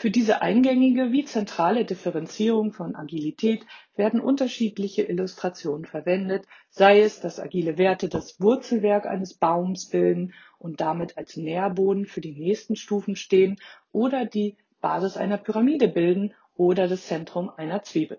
[0.02, 7.40] Für diese eingängige wie zentrale Differenzierung von Agilität werden unterschiedliche Illustrationen verwendet, sei es, dass
[7.40, 13.16] agile Werte das Wurzelwerk eines Baums bilden und damit als Nährboden für die nächsten Stufen
[13.16, 13.58] stehen
[13.92, 18.18] oder die Basis einer Pyramide bilden oder das Zentrum einer Zwiebel.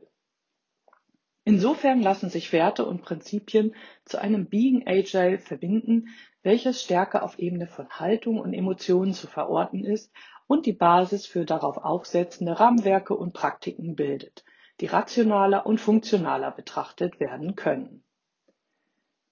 [1.42, 6.10] Insofern lassen sich Werte und Prinzipien zu einem Being Agile verbinden,
[6.44, 10.12] welches stärker auf Ebene von Haltung und Emotionen zu verorten ist
[10.52, 14.44] und die Basis für darauf aufsetzende Rahmenwerke und Praktiken bildet,
[14.80, 18.04] die rationaler und funktionaler betrachtet werden können.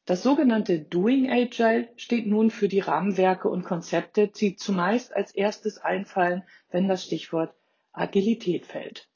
[0.07, 5.77] Das sogenannte Doing Agile steht nun für die Rahmenwerke und Konzepte, die zumeist als erstes
[5.77, 7.55] einfallen, wenn das Stichwort
[7.93, 9.11] Agilität fällt.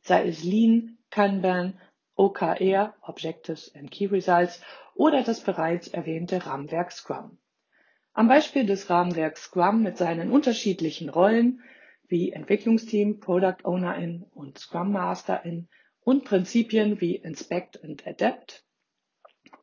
[0.00, 1.78] Sei es Lean, Kanban,
[2.16, 4.60] OKR, Objectives and Key Results
[4.96, 7.38] oder das bereits erwähnte Rahmenwerk Scrum.
[8.12, 11.60] Am Beispiel des Rahmenwerks Scrum mit seinen unterschiedlichen Rollen
[12.08, 15.68] wie Entwicklungsteam, Product Ownerin und Scrum Masterin
[16.00, 18.64] und Prinzipien wie Inspect and Adapt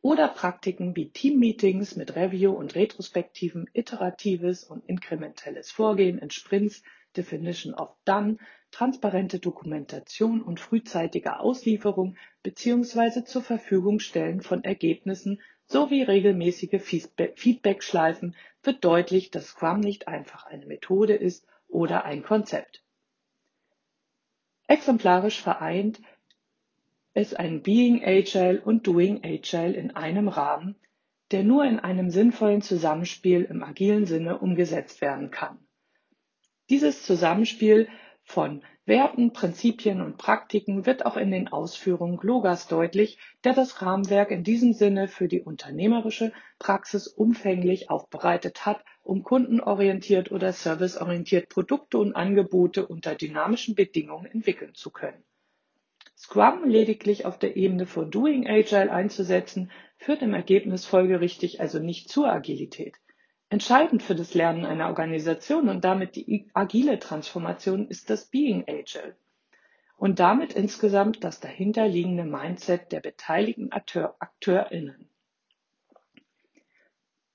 [0.00, 6.82] oder Praktiken wie Teammeetings mit Review und Retrospektiven, iteratives und inkrementelles Vorgehen in Sprints,
[7.16, 8.38] Definition of Done,
[8.70, 13.24] transparente Dokumentation und frühzeitige Auslieferung bzw.
[13.24, 16.80] zur Verfügung stellen von Ergebnissen sowie regelmäßige
[17.34, 22.82] Feedback-Schleifen wird deutlich, dass Scrum nicht einfach eine Methode ist oder ein Konzept.
[24.68, 26.00] Exemplarisch vereint
[27.14, 30.76] ist ein Being Agile und Doing Agile in einem Rahmen,
[31.30, 35.58] der nur in einem sinnvollen Zusammenspiel im agilen Sinne umgesetzt werden kann.
[36.68, 37.88] Dieses Zusammenspiel
[38.28, 44.32] von Werten, Prinzipien und Praktiken wird auch in den Ausführungen Glogas deutlich, der das Rahmenwerk
[44.32, 51.98] in diesem Sinne für die unternehmerische Praxis umfänglich aufbereitet hat, um kundenorientiert oder serviceorientiert Produkte
[51.98, 55.22] und Angebote unter dynamischen Bedingungen entwickeln zu können.
[56.16, 62.08] Scrum lediglich auf der Ebene von Doing Agile einzusetzen, führt im Ergebnis folgerichtig also nicht
[62.08, 62.96] zur Agilität.
[63.48, 69.16] Entscheidend für das Lernen einer Organisation und damit die agile Transformation ist das Being Agile
[69.96, 75.08] und damit insgesamt das dahinterliegende Mindset der beteiligten Akteur, AkteurInnen.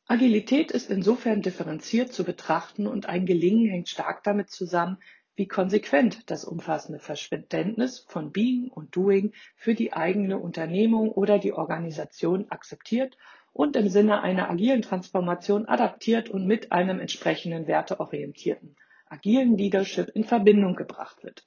[0.05, 4.97] Agilität ist insofern differenziert zu betrachten und ein Gelingen hängt stark damit zusammen,
[5.35, 11.53] wie konsequent das umfassende Verständnis von Being und Doing für die eigene Unternehmung oder die
[11.53, 13.17] Organisation akzeptiert
[13.53, 18.75] und im Sinne einer agilen Transformation adaptiert und mit einem entsprechenden werteorientierten,
[19.07, 21.45] agilen Leadership in Verbindung gebracht wird.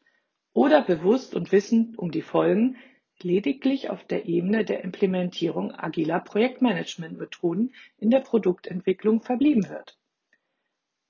[0.52, 2.76] Oder bewusst und wissend um die Folgen
[3.20, 9.98] lediglich auf der Ebene der Implementierung agiler Projektmanagementmethoden in der Produktentwicklung verblieben wird.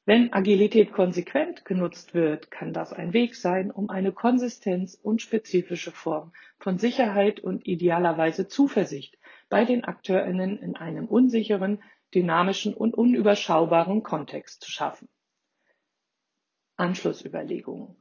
[0.06, 5.92] Wenn Agilität konsequent genutzt wird, kann das ein Weg sein, um eine Konsistenz und spezifische
[5.92, 9.16] Form von Sicherheit und idealerweise Zuversicht
[9.54, 11.80] bei den Akteurinnen in einem unsicheren,
[12.12, 15.08] dynamischen und unüberschaubaren Kontext zu schaffen.
[16.74, 17.94] Anschlussüberlegungen.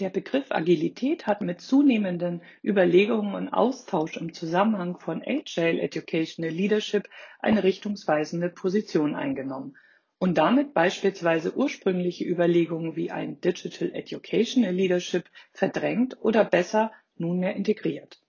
[0.00, 7.08] Der Begriff Agilität hat mit zunehmenden Überlegungen und Austausch im Zusammenhang von Agile Educational Leadership
[7.38, 9.74] eine richtungsweisende Position eingenommen
[10.18, 18.20] und damit beispielsweise ursprüngliche Überlegungen wie ein Digital Educational Leadership verdrängt oder besser nunmehr integriert.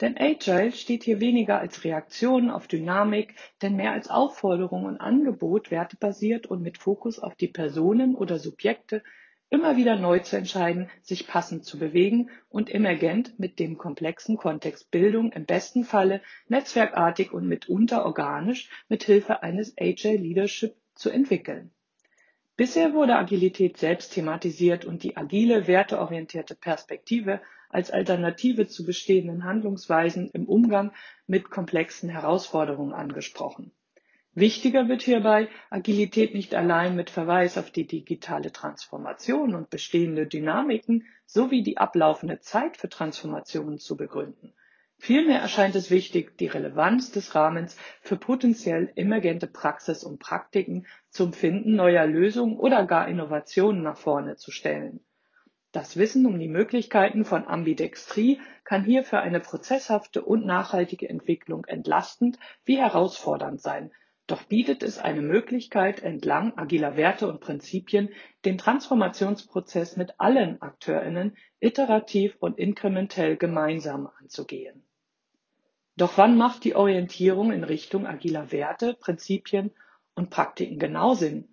[0.00, 5.70] Denn Agile steht hier weniger als Reaktion auf Dynamik, denn mehr als Aufforderung und Angebot
[5.70, 9.02] wertebasiert und mit Fokus auf die Personen oder Subjekte
[9.48, 14.90] immer wieder neu zu entscheiden, sich passend zu bewegen und emergent mit dem komplexen Kontext
[14.90, 21.70] Bildung im besten Falle netzwerkartig und mitunter organisch mit Hilfe eines Agile Leadership zu entwickeln.
[22.56, 30.30] Bisher wurde Agilität selbst thematisiert und die agile, werteorientierte Perspektive als Alternative zu bestehenden Handlungsweisen
[30.30, 30.92] im Umgang
[31.26, 33.72] mit komplexen Herausforderungen angesprochen.
[34.32, 41.06] Wichtiger wird hierbei, Agilität nicht allein mit Verweis auf die digitale Transformation und bestehende Dynamiken
[41.26, 44.54] sowie die ablaufende Zeit für Transformationen zu begründen.
[44.98, 51.32] Vielmehr erscheint es wichtig, die Relevanz des Rahmens für potenziell emergente Praxis und Praktiken zum
[51.32, 55.00] Finden neuer Lösungen oder gar Innovationen nach vorne zu stellen.
[55.70, 61.66] Das Wissen um die Möglichkeiten von Ambidextrie kann hier für eine prozesshafte und nachhaltige Entwicklung
[61.66, 63.92] entlastend wie herausfordernd sein,
[64.26, 68.08] doch bietet es eine Möglichkeit, entlang agiler Werte und Prinzipien
[68.44, 74.85] den Transformationsprozess mit allen Akteurinnen iterativ und inkrementell gemeinsam anzugehen.
[75.96, 79.70] Doch wann macht die Orientierung in Richtung agiler Werte, Prinzipien
[80.14, 81.48] und Praktiken genau Sinn?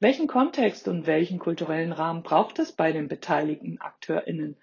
[0.00, 4.56] Welchen Kontext und welchen kulturellen Rahmen braucht es bei den beteiligten AkteurInnen?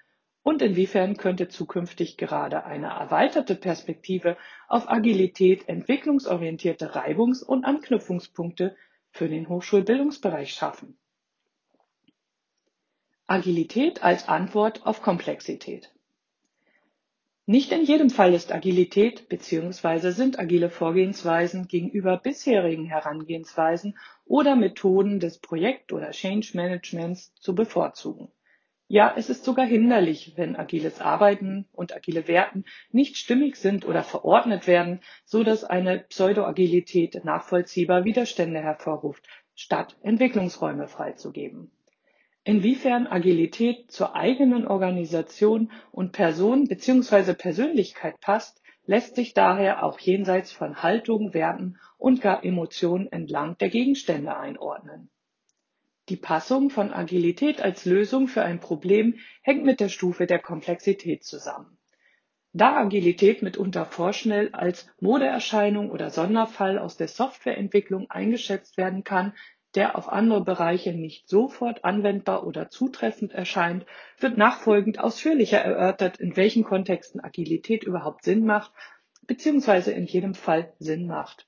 [0.43, 8.75] Und inwiefern könnte zukünftig gerade eine erweiterte Perspektive auf Agilität entwicklungsorientierte Reibungs- und Anknüpfungspunkte
[9.09, 10.99] für den Hochschulbildungsbereich schaffen?
[13.25, 15.94] Agilität als Antwort auf Komplexität.
[17.47, 20.09] Nicht in jedem Fall ist Agilität bzw.
[20.09, 28.31] sind agile Vorgehensweisen gegenüber bisherigen Herangehensweisen oder Methoden des Projekt- oder Change Managements zu bevorzugen.
[28.87, 34.01] Ja, es ist sogar hinderlich, wenn agiles Arbeiten und agile Werten nicht stimmig sind oder
[34.01, 41.69] verordnet werden, so dass eine Pseudoagilität nachvollziehbar Widerstände hervorruft, statt Entwicklungsräume freizugeben.
[42.47, 47.33] Inwiefern Agilität zur eigenen Organisation und Person bzw.
[47.33, 53.69] Persönlichkeit passt, lässt sich daher auch jenseits von Haltung, Werten und gar Emotionen entlang der
[53.69, 55.09] Gegenstände einordnen.
[56.07, 61.23] Die Passung von Agilität als Lösung für ein Problem hängt mit der Stufe der Komplexität
[61.23, 61.79] zusammen.
[62.53, 69.33] Da Agilität mitunter vorschnell als Modeerscheinung oder Sonderfall aus der Softwareentwicklung eingeschätzt werden kann,
[69.75, 73.85] der auf andere Bereiche nicht sofort anwendbar oder zutreffend erscheint,
[74.17, 78.71] wird nachfolgend ausführlicher erörtert, in welchen Kontexten Agilität überhaupt Sinn macht
[79.27, 79.91] bzw.
[79.91, 81.47] in jedem Fall Sinn macht.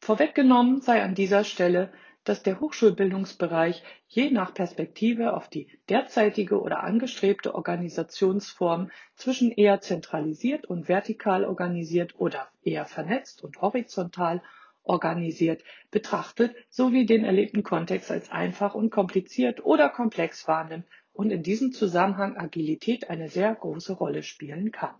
[0.00, 1.92] Vorweggenommen sei an dieser Stelle,
[2.24, 10.66] dass der Hochschulbildungsbereich je nach Perspektive auf die derzeitige oder angestrebte Organisationsform zwischen eher zentralisiert
[10.66, 14.42] und vertikal organisiert oder eher vernetzt und horizontal
[14.82, 21.42] organisiert betrachtet sowie den erlebten Kontext als einfach und kompliziert oder komplex wahrnimmt und in
[21.42, 24.94] diesem Zusammenhang Agilität eine sehr große Rolle spielen kann.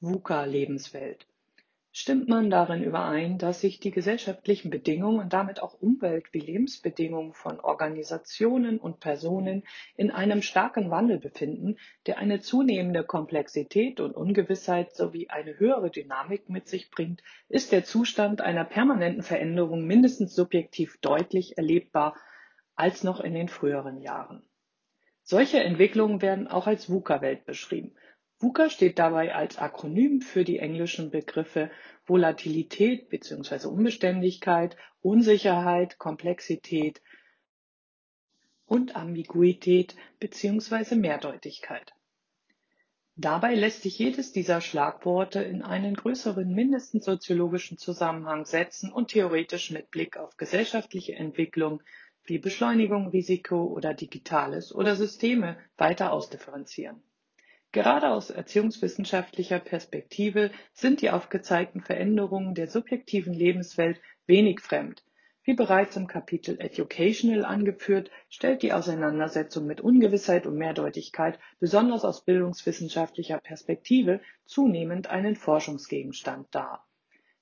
[0.00, 1.26] VUCA-Lebenswelt
[2.00, 7.32] Stimmt man darin überein, dass sich die gesellschaftlichen Bedingungen und damit auch Umwelt- wie Lebensbedingungen
[7.32, 9.64] von Organisationen und Personen
[9.96, 11.76] in einem starken Wandel befinden,
[12.06, 17.82] der eine zunehmende Komplexität und Ungewissheit sowie eine höhere Dynamik mit sich bringt, ist der
[17.82, 22.14] Zustand einer permanenten Veränderung mindestens subjektiv deutlich erlebbar
[22.76, 24.44] als noch in den früheren Jahren.
[25.24, 27.96] Solche Entwicklungen werden auch als VUCA-Welt beschrieben.
[28.40, 31.70] VUCA steht dabei als Akronym für die englischen Begriffe
[32.06, 33.66] Volatilität bzw.
[33.66, 37.02] Unbeständigkeit, Unsicherheit, Komplexität
[38.64, 40.94] und Ambiguität bzw.
[40.94, 41.94] Mehrdeutigkeit.
[43.16, 49.72] Dabei lässt sich jedes dieser Schlagworte in einen größeren, mindestens soziologischen Zusammenhang setzen und theoretisch
[49.72, 51.82] mit Blick auf gesellschaftliche Entwicklung
[52.22, 57.02] wie Beschleunigung, Risiko oder Digitales oder Systeme weiter ausdifferenzieren.
[57.72, 65.04] Gerade aus erziehungswissenschaftlicher Perspektive sind die aufgezeigten Veränderungen der subjektiven Lebenswelt wenig fremd.
[65.42, 72.24] Wie bereits im Kapitel Educational angeführt, stellt die Auseinandersetzung mit Ungewissheit und Mehrdeutigkeit besonders aus
[72.24, 76.86] bildungswissenschaftlicher Perspektive zunehmend einen Forschungsgegenstand dar.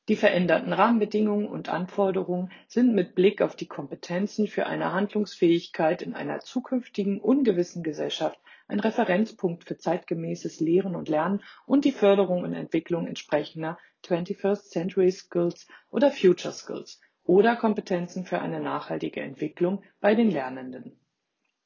[0.09, 6.14] Die veränderten Rahmenbedingungen und Anforderungen sind mit Blick auf die Kompetenzen für eine Handlungsfähigkeit in
[6.14, 8.39] einer zukünftigen ungewissen Gesellschaft
[8.69, 15.11] ein Referenzpunkt für zeitgemäßes Lehren und Lernen und die Förderung und Entwicklung entsprechender 21st Century
[15.11, 20.99] Skills oder Future Skills oder Kompetenzen für eine nachhaltige Entwicklung bei den Lernenden.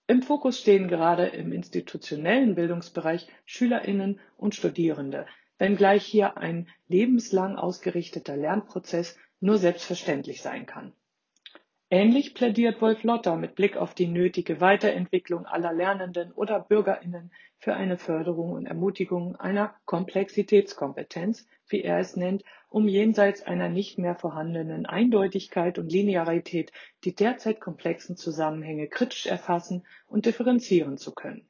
[0.07, 5.27] Im Fokus stehen gerade im institutionellen Bildungsbereich Schülerinnen und Studierende,
[5.59, 10.93] wenngleich hier ein lebenslang ausgerichteter Lernprozess nur selbstverständlich sein kann.
[11.93, 17.75] Ähnlich plädiert Wolf Lotter mit Blick auf die nötige Weiterentwicklung aller Lernenden oder Bürgerinnen für
[17.75, 24.15] eine Förderung und Ermutigung einer Komplexitätskompetenz, wie er es nennt, um jenseits einer nicht mehr
[24.15, 26.71] vorhandenen Eindeutigkeit und Linearität
[27.03, 31.50] die derzeit komplexen Zusammenhänge kritisch erfassen und differenzieren zu können.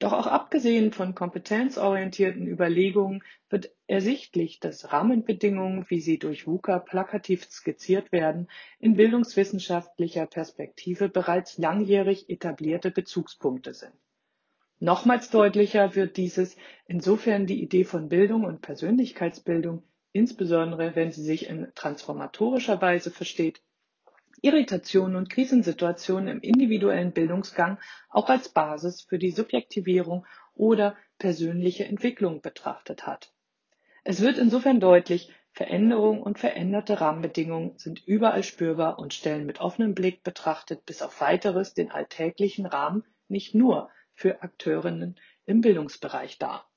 [0.00, 7.44] Doch auch abgesehen von kompetenzorientierten Überlegungen wird ersichtlich, dass Rahmenbedingungen, wie sie durch VUCA plakativ
[7.50, 13.94] skizziert werden, in bildungswissenschaftlicher Perspektive bereits langjährig etablierte Bezugspunkte sind.
[14.78, 19.82] Nochmals deutlicher wird dieses, insofern die Idee von Bildung und Persönlichkeitsbildung,
[20.12, 23.60] insbesondere wenn sie sich in transformatorischer Weise versteht,
[24.42, 27.78] Irritationen und Krisensituationen im individuellen Bildungsgang
[28.08, 33.32] auch als Basis für die Subjektivierung oder persönliche Entwicklung betrachtet hat.
[34.04, 39.94] Es wird insofern deutlich, Veränderung und veränderte Rahmenbedingungen sind überall spürbar und stellen mit offenem
[39.94, 46.68] Blick betrachtet bis auf weiteres den alltäglichen Rahmen nicht nur für Akteurinnen im Bildungsbereich dar.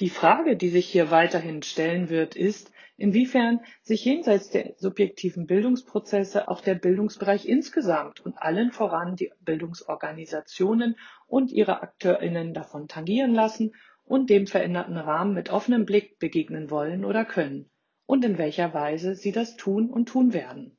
[0.00, 6.48] Die Frage, die sich hier weiterhin stellen wird, ist, inwiefern sich jenseits der subjektiven Bildungsprozesse
[6.48, 10.96] auch der Bildungsbereich insgesamt und allen voran die Bildungsorganisationen
[11.28, 13.72] und ihre Akteurinnen davon tangieren lassen
[14.04, 17.70] und dem veränderten Rahmen mit offenem Blick begegnen wollen oder können
[18.06, 20.76] und in welcher Weise sie das tun und tun werden.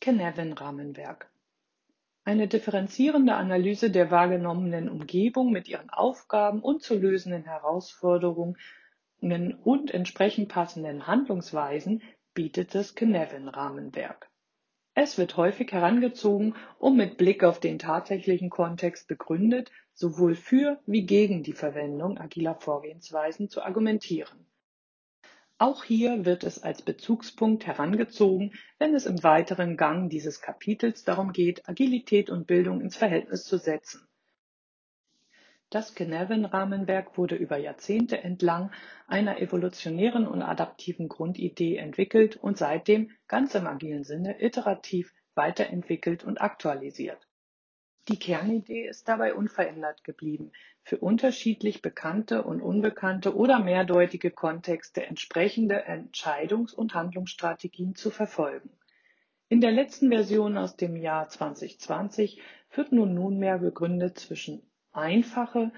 [0.00, 1.29] Kenevin Rahmenwerk
[2.24, 8.56] Eine differenzierende Analyse der wahrgenommenen Umgebung mit ihren Aufgaben und zu lösenden Herausforderungen
[9.20, 12.02] und entsprechend passenden Handlungsweisen
[12.34, 14.30] bietet das Cynefin-Rahmenwerk.
[14.94, 21.06] Es wird häufig herangezogen, um mit Blick auf den tatsächlichen Kontext begründet sowohl für wie
[21.06, 24.46] gegen die Verwendung agiler Vorgehensweisen zu argumentieren.
[25.60, 31.32] Auch hier wird es als Bezugspunkt herangezogen, wenn es im weiteren Gang dieses Kapitels darum
[31.34, 34.08] geht, Agilität und Bildung ins Verhältnis zu setzen.
[35.68, 38.72] Das Cynefin-Rahmenwerk wurde über Jahrzehnte entlang
[39.06, 46.40] einer evolutionären und adaptiven Grundidee entwickelt und seitdem, ganz im agilen Sinne, iterativ weiterentwickelt und
[46.40, 47.28] aktualisiert.
[48.08, 50.50] Die Kernidee ist dabei unverändert geblieben,
[50.82, 58.70] für unterschiedlich bekannte und unbekannte oder mehrdeutige Kontexte entsprechende Entscheidungs- und Handlungsstrategien zu verfolgen.
[59.48, 62.40] In der letzten Version aus dem Jahr 2020
[62.72, 65.72] wird nun nunmehr begründet zwischen einfache,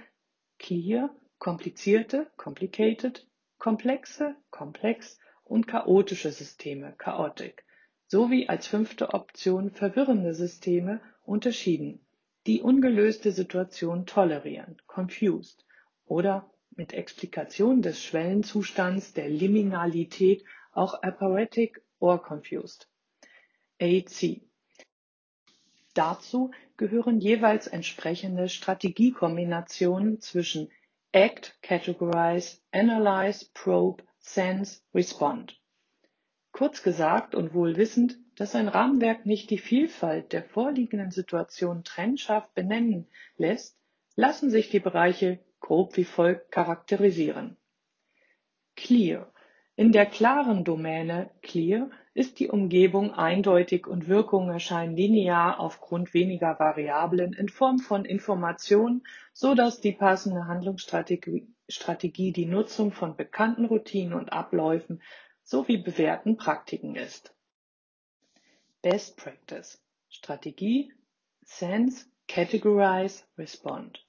[0.59, 3.27] clear, komplizierte, complicated,
[3.59, 7.65] komplexe, complex und chaotische Systeme, chaotic,
[8.07, 12.01] sowie als fünfte Option verwirrende Systeme unterschieden,
[12.47, 15.65] die ungelöste Situation tolerieren, confused,
[16.05, 22.89] oder mit Explikation des Schwellenzustands der Liminalität auch aporetic or confused.
[23.81, 24.41] AC.
[25.95, 30.71] Dazu gehören jeweils entsprechende Strategiekombinationen zwischen
[31.13, 35.61] Act, Categorize, Analyze, Probe, Sense, Respond.
[36.53, 42.49] Kurz gesagt und wohl wissend, dass ein Rahmenwerk nicht die Vielfalt der vorliegenden Situationen trennscharf
[42.55, 43.07] benennen
[43.37, 43.79] lässt,
[44.17, 47.57] lassen sich die Bereiche grob wie folgt charakterisieren.
[48.75, 49.33] Clear
[49.75, 56.59] in der klaren Domäne Clear ist die Umgebung eindeutig und Wirkungen erscheinen linear aufgrund weniger
[56.59, 59.03] Variablen in Form von Informationen,
[59.33, 65.01] so dass die passende Handlungsstrategie die Nutzung von bekannten Routinen und Abläufen
[65.43, 67.35] sowie bewährten Praktiken ist.
[68.83, 69.81] Best Practice.
[70.09, 70.93] Strategie.
[71.45, 72.07] Sense.
[72.27, 73.23] Categorize.
[73.39, 74.05] Respond.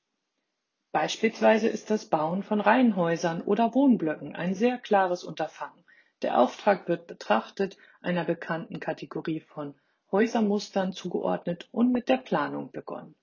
[0.92, 5.86] Beispielsweise ist das Bauen von Reihenhäusern oder Wohnblöcken ein sehr klares Unterfangen.
[6.24, 9.76] Der Auftrag wird betrachtet, einer bekannten Kategorie von
[10.12, 13.16] Häusermustern zugeordnet und mit der Planung begonnen.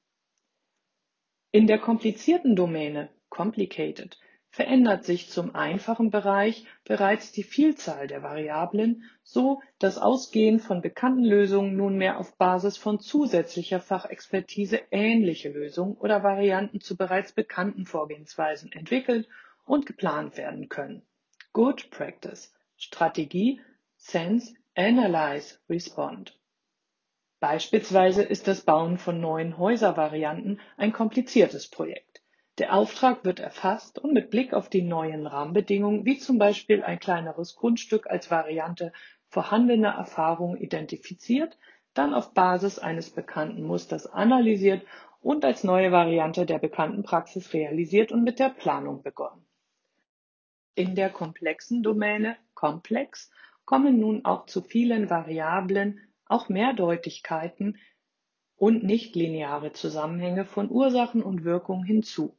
[1.50, 4.20] In der komplizierten Domäne complicated
[4.50, 11.24] verändert sich zum einfachen Bereich bereits die Vielzahl der Variablen, so dass ausgehend von bekannten
[11.24, 18.72] Lösungen nunmehr auf Basis von zusätzlicher Fachexpertise ähnliche Lösungen oder Varianten zu bereits bekannten Vorgehensweisen
[18.72, 19.28] entwickelt
[19.64, 21.02] und geplant werden können.
[21.52, 22.52] Good Practice.
[22.76, 23.60] Strategie.
[23.96, 24.54] Sense.
[24.74, 25.58] Analyze.
[25.68, 26.36] Respond.
[27.38, 32.09] Beispielsweise ist das Bauen von neuen Häuservarianten ein kompliziertes Projekt.
[32.60, 36.98] Der Auftrag wird erfasst und mit Blick auf die neuen Rahmenbedingungen, wie zum Beispiel ein
[36.98, 38.92] kleineres Grundstück als Variante
[39.28, 41.56] vorhandener Erfahrungen identifiziert,
[41.94, 44.86] dann auf Basis eines bekannten Musters analysiert
[45.22, 49.46] und als neue Variante der bekannten Praxis realisiert und mit der Planung begonnen.
[50.74, 53.30] In der komplexen Domäne komplex
[53.64, 57.78] kommen nun auch zu vielen Variablen auch Mehrdeutigkeiten
[58.56, 62.36] und nichtlineare Zusammenhänge von Ursachen und Wirkung hinzu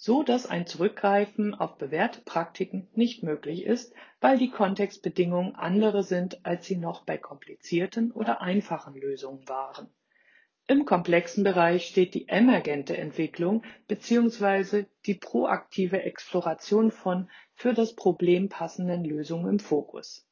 [0.00, 6.46] so dass ein Zurückgreifen auf bewährte Praktiken nicht möglich ist, weil die Kontextbedingungen andere sind,
[6.46, 9.90] als sie noch bei komplizierten oder einfachen Lösungen waren.
[10.68, 14.84] Im komplexen Bereich steht die emergente Entwicklung bzw.
[15.04, 20.24] die proaktive Exploration von für das Problem passenden Lösungen im Fokus.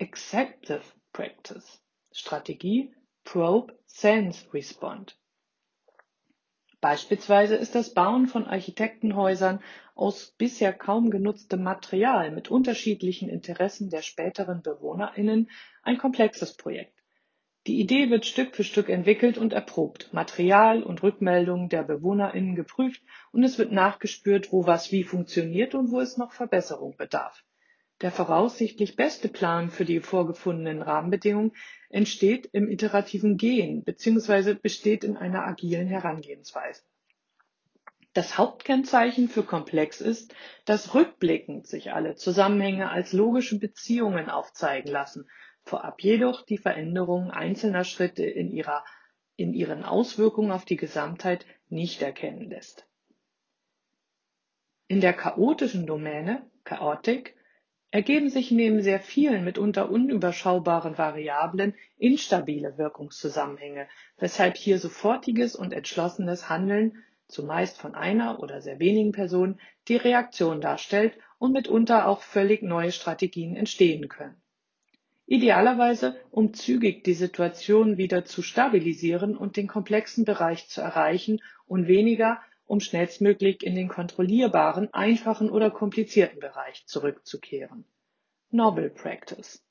[0.00, 1.80] Acceptive Practice
[2.10, 5.16] Strategie Probe Sense Respond
[6.82, 9.60] Beispielsweise ist das Bauen von Architektenhäusern
[9.94, 15.48] aus bisher kaum genutztem Material mit unterschiedlichen Interessen der späteren BewohnerInnen
[15.84, 16.98] ein komplexes Projekt.
[17.68, 23.00] Die Idee wird Stück für Stück entwickelt und erprobt, Material und Rückmeldungen der BewohnerInnen geprüft
[23.30, 27.44] und es wird nachgespürt, wo was wie funktioniert und wo es noch Verbesserung bedarf.
[28.02, 31.52] Der voraussichtlich beste Plan für die vorgefundenen Rahmenbedingungen
[31.88, 34.54] entsteht im iterativen Gehen bzw.
[34.54, 36.82] besteht in einer agilen Herangehensweise.
[38.12, 40.34] Das Hauptkennzeichen für Komplex ist,
[40.64, 45.30] dass rückblickend sich alle Zusammenhänge als logische Beziehungen aufzeigen lassen,
[45.62, 48.84] vorab jedoch die Veränderungen einzelner Schritte in, ihrer,
[49.36, 52.86] in ihren Auswirkungen auf die Gesamtheit nicht erkennen lässt.
[54.88, 57.34] In der chaotischen Domäne, Chaotic,
[57.92, 63.86] ergeben sich neben sehr vielen, mitunter unüberschaubaren Variablen instabile Wirkungszusammenhänge,
[64.18, 70.60] weshalb hier sofortiges und entschlossenes Handeln, zumeist von einer oder sehr wenigen Personen, die Reaktion
[70.62, 74.36] darstellt und mitunter auch völlig neue Strategien entstehen können.
[75.26, 81.88] Idealerweise, um zügig die Situation wieder zu stabilisieren und den komplexen Bereich zu erreichen und
[81.88, 82.40] weniger,
[82.72, 87.84] um schnellstmöglich in den kontrollierbaren, einfachen oder komplizierten Bereich zurückzukehren.
[88.48, 89.62] Novel Practice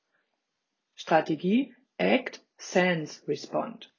[0.93, 3.91] Strategie Act, Sense, Respond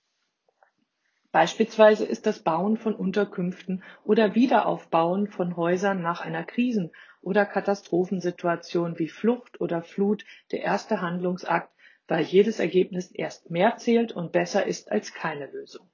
[1.32, 6.92] Beispielsweise ist das Bauen von Unterkünften oder Wiederaufbauen von Häusern nach einer Krisen-
[7.22, 11.74] oder Katastrophensituation wie Flucht oder Flut der erste Handlungsakt,
[12.06, 15.90] weil jedes Ergebnis erst mehr zählt und besser ist als keine Lösung.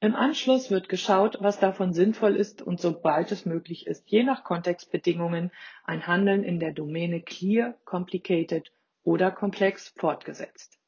[0.00, 4.44] Im Anschluss wird geschaut, was davon sinnvoll ist und sobald es möglich ist, je nach
[4.44, 5.50] Kontextbedingungen
[5.84, 8.70] ein Handeln in der Domäne Clear, Complicated
[9.02, 10.78] oder Komplex fortgesetzt.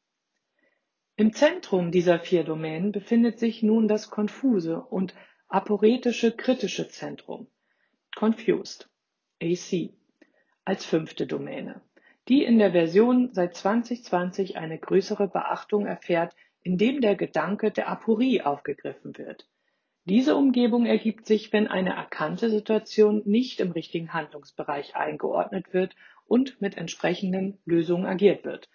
[1.16, 5.14] Im Zentrum dieser vier Domänen befindet sich nun das konfuse und
[5.48, 7.46] aporetische kritische Zentrum
[8.14, 8.90] (confused)
[9.42, 9.94] (AC)
[10.66, 11.80] als fünfte Domäne,
[12.28, 16.34] die in der Version seit 2020 eine größere Beachtung erfährt,
[16.66, 19.48] indem der Gedanke der Aporie aufgegriffen wird.
[20.04, 25.96] Diese Umgebung ergibt sich, wenn eine erkannte Situation nicht im richtigen Handlungsbereich eingeordnet wird
[26.26, 28.68] und mit entsprechenden Lösungen agiert wird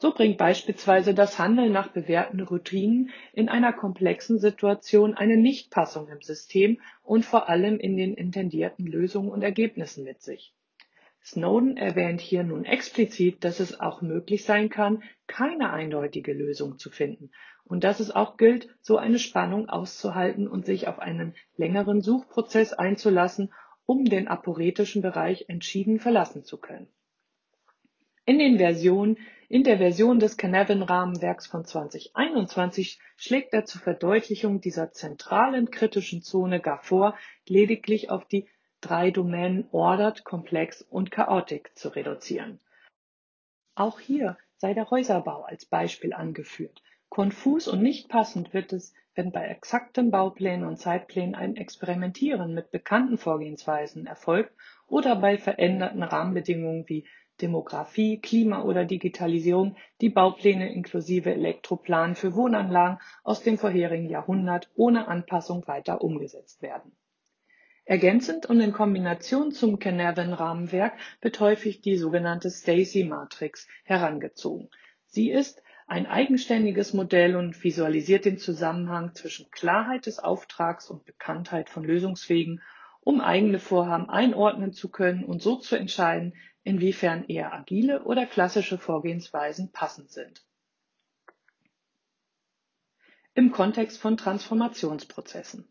[0.00, 6.22] so bringt beispielsweise das Handeln nach bewährten Routinen in einer komplexen Situation eine Nichtpassung im
[6.22, 10.54] System und vor allem in den intendierten Lösungen und Ergebnissen mit sich.
[11.22, 16.90] Snowden erwähnt hier nun explizit, dass es auch möglich sein kann, keine eindeutige Lösung zu
[16.90, 17.30] finden
[17.64, 22.72] und dass es auch gilt, so eine Spannung auszuhalten und sich auf einen längeren Suchprozess
[22.72, 23.52] einzulassen,
[23.86, 26.88] um den aporetischen Bereich entschieden verlassen zu können.
[28.24, 29.18] In den Versionen
[29.48, 36.60] in der Version des Canavan-Rahmenwerks von 2021 schlägt er zur Verdeutlichung dieser zentralen kritischen Zone
[36.60, 37.16] gar vor,
[37.48, 38.48] lediglich auf die
[38.80, 42.60] drei Domänen Ordered, Komplex und Chaotic zu reduzieren.
[43.74, 46.82] Auch hier sei der Häuserbau als Beispiel angeführt.
[47.08, 52.70] Konfus und nicht passend wird es, wenn bei exakten Bauplänen und Zeitplänen ein Experimentieren mit
[52.70, 54.52] bekannten Vorgehensweisen erfolgt
[54.86, 57.06] oder bei veränderten Rahmenbedingungen wie
[57.40, 65.08] Demografie, Klima oder Digitalisierung die Baupläne inklusive Elektroplan für Wohnanlagen aus dem vorherigen Jahrhundert ohne
[65.08, 66.92] Anpassung weiter umgesetzt werden.
[67.84, 74.68] Ergänzend und in Kombination zum Canavan-Rahmenwerk wird häufig die sogenannte Stacy-Matrix herangezogen.
[75.06, 81.68] Sie ist ein eigenständiges Modell und visualisiert den Zusammenhang zwischen Klarheit des Auftrags und Bekanntheit
[81.68, 82.62] von Lösungswegen,
[83.00, 88.78] um eigene Vorhaben einordnen zu können und so zu entscheiden, inwiefern eher agile oder klassische
[88.78, 90.44] Vorgehensweisen passend sind.
[93.34, 95.66] Im Kontext von Transformationsprozessen.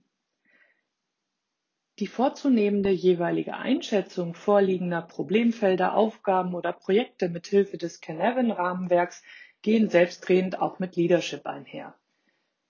[2.00, 9.22] Die vorzunehmende jeweilige Einschätzung vorliegender Problemfelder, Aufgaben oder Projekte mithilfe des Canavan-Rahmenwerks
[9.62, 11.94] gehen selbstredend auch mit Leadership einher.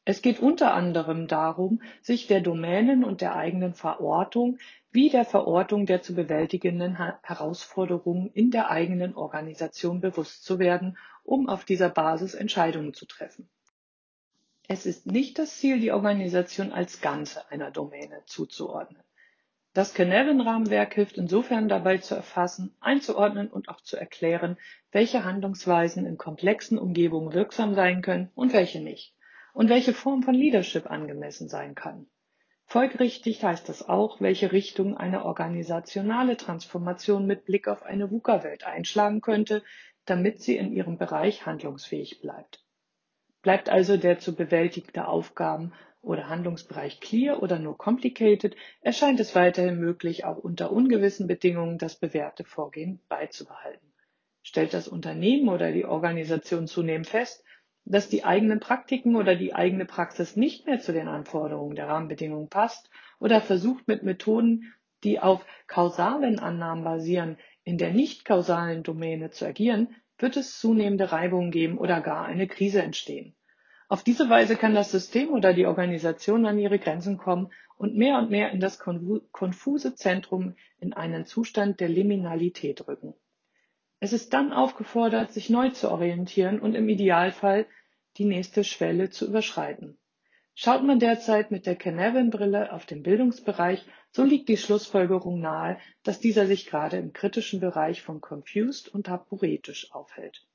[0.04, 4.58] Es geht unter anderem darum, sich der Domänen und der eigenen Verortung
[4.90, 11.48] wie der Verortung der zu bewältigenden Herausforderungen in der eigenen Organisation bewusst zu werden, um
[11.48, 13.48] auf dieser Basis Entscheidungen zu treffen.
[14.68, 19.04] Es ist nicht das Ziel, die Organisation als Ganze einer Domäne zuzuordnen.
[19.74, 24.57] Das Canavan-Rahmenwerk hilft insofern dabei zu erfassen, einzuordnen und auch zu erklären,
[24.91, 29.13] welche Handlungsweisen in komplexen Umgebungen wirksam sein können und welche nicht
[29.53, 32.07] und welche Form von Leadership angemessen sein kann.
[32.65, 39.22] Folgerichtig heißt das auch, welche Richtung eine organisationale Transformation mit Blick auf eine VUCA-Welt einschlagen
[39.22, 39.63] könnte,
[40.05, 42.63] damit sie in ihrem Bereich handlungsfähig bleibt.
[43.41, 49.80] Bleibt also der zu bewältigende Aufgaben oder Handlungsbereich clear oder nur complicated, erscheint es weiterhin
[49.80, 53.93] möglich, auch unter ungewissen Bedingungen das bewährte Vorgehen beizubehalten.
[54.41, 57.43] Stellt das Unternehmen oder die Organisation zunehmend fest,
[57.86, 62.50] dass die eigenen Praktiken oder die eigene Praxis nicht mehr zu den Anforderungen der Rahmenbedingungen
[62.50, 62.89] passt
[63.20, 64.74] oder versucht mit Methoden,
[65.04, 71.12] die auf kausalen Annahmen basieren, in der nicht kausalen Domäne zu agieren, wird es zunehmende
[71.12, 73.36] Reibungen geben oder gar eine Krise entstehen.
[73.92, 78.20] Auf diese Weise kann das System oder die Organisation an ihre Grenzen kommen und mehr
[78.20, 83.16] und mehr in das konfuse Zentrum in einen Zustand der Liminalität rücken.
[84.00, 87.66] Es ist dann aufgefordert, sich neu zu orientieren und im Idealfall
[88.18, 89.98] die nächste Schwelle zu überschreiten.
[90.54, 96.20] Schaut man derzeit mit der Canavan-Brille auf den Bildungsbereich, so liegt die Schlussfolgerung nahe, dass
[96.20, 100.46] dieser sich gerade im kritischen Bereich von confused und aporetisch aufhält.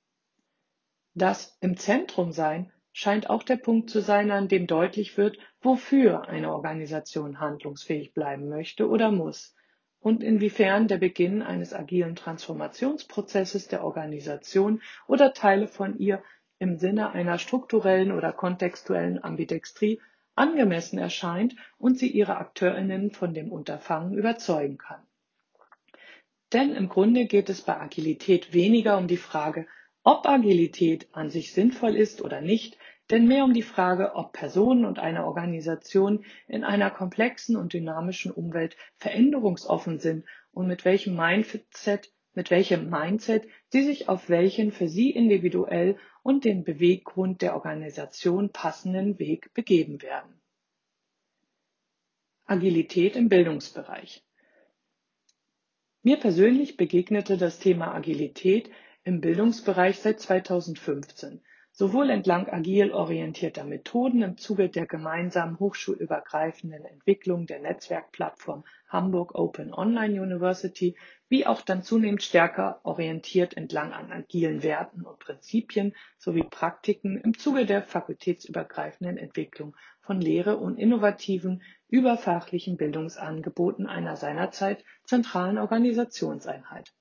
[1.14, 6.28] Das im Zentrum sein scheint auch der Punkt zu sein, an dem deutlich wird, wofür
[6.28, 9.54] eine Organisation handlungsfähig bleiben möchte oder muss
[9.98, 16.22] und inwiefern der Beginn eines agilen Transformationsprozesses der Organisation oder Teile von ihr
[16.58, 20.00] im Sinne einer strukturellen oder kontextuellen Ambidextrie
[20.36, 25.02] angemessen erscheint und sie ihre Akteurinnen von dem Unterfangen überzeugen kann.
[26.52, 29.66] Denn im Grunde geht es bei Agilität weniger um die Frage,
[30.02, 32.76] ob Agilität an sich sinnvoll ist oder nicht,
[33.10, 38.30] denn mehr um die Frage, ob Personen und eine Organisation in einer komplexen und dynamischen
[38.32, 44.88] Umwelt veränderungsoffen sind und mit welchem Mindset, mit welchem Mindset sie sich auf welchen für
[44.88, 50.40] sie individuell und den Beweggrund der Organisation passenden Weg begeben werden.
[52.46, 54.24] Agilität im Bildungsbereich.
[56.02, 58.70] Mir persönlich begegnete das Thema Agilität
[59.04, 61.40] im Bildungsbereich seit 2015
[61.76, 69.74] sowohl entlang agil orientierter Methoden im Zuge der gemeinsamen hochschulübergreifenden Entwicklung der Netzwerkplattform Hamburg Open
[69.74, 70.96] Online University,
[71.28, 77.36] wie auch dann zunehmend stärker orientiert entlang an agilen Werten und Prinzipien sowie Praktiken im
[77.36, 86.92] Zuge der fakultätsübergreifenden Entwicklung von Lehre und innovativen, überfachlichen Bildungsangeboten einer seinerzeit zentralen Organisationseinheit.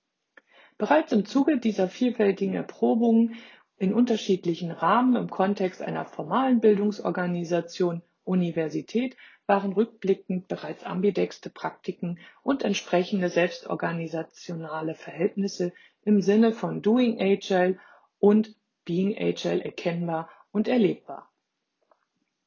[0.80, 3.36] Bereits im Zuge dieser vielfältigen Erprobungen
[3.78, 12.64] in unterschiedlichen Rahmen im Kontext einer formalen Bildungsorganisation Universität waren rückblickend bereits ambidexte Praktiken und
[12.64, 17.78] entsprechende selbstorganisationale Verhältnisse im Sinne von Doing Agile
[18.20, 18.56] und
[18.86, 21.33] Being Agile erkennbar und erlebbar.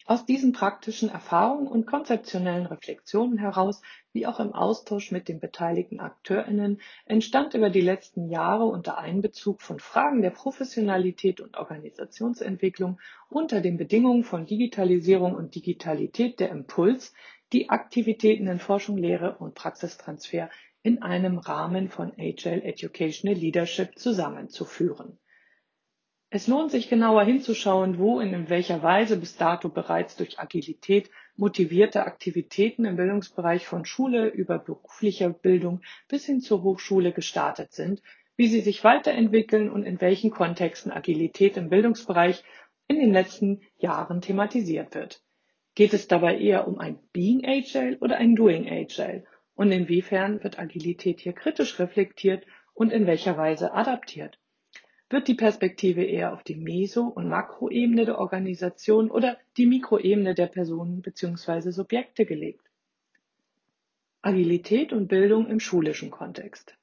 [0.09, 3.83] Aus diesen praktischen Erfahrungen und konzeptionellen Reflexionen heraus,
[4.13, 9.63] wie auch im Austausch mit den beteiligten AkteurInnen, entstand über die letzten Jahre unter Einbezug
[9.63, 17.13] von Fragen der Professionalität und Organisationsentwicklung unter den Bedingungen von Digitalisierung und Digitalität der Impuls,
[17.53, 20.51] die Aktivitäten in Forschung, Lehre und Praxistransfer
[20.85, 25.19] in einem Rahmen von Agile Educational Leadership zusammenzuführen
[26.29, 31.09] es lohnt sich genauer hinzuschauen, wo und in welcher Weise bis dato bereits durch Agilität
[31.37, 38.03] motivierte Aktivitäten im Bildungsbereich von Schule über beruflicher Bildung bis hin zur Hochschule gestartet sind,
[38.37, 42.43] wie sie sich weiterentwickeln und in welchen Kontexten Agilität im Bildungsbereich
[42.89, 45.23] in den letzten Jahren thematisiert wird.
[45.75, 49.25] Geht es dabei eher um ein Being Agile oder ein Doing Agile?
[49.55, 54.39] Und inwiefern wird Agilität hier kritisch reflektiert und in welcher Weise adaptiert?
[55.09, 60.47] Wird die Perspektive eher auf die Meso- und Makroebene der Organisation oder die Mikroebene der
[60.47, 61.71] Personen bzw.
[61.71, 62.67] Subjekte gelegt?
[64.21, 66.77] Agilität und Bildung im schulischen Kontext.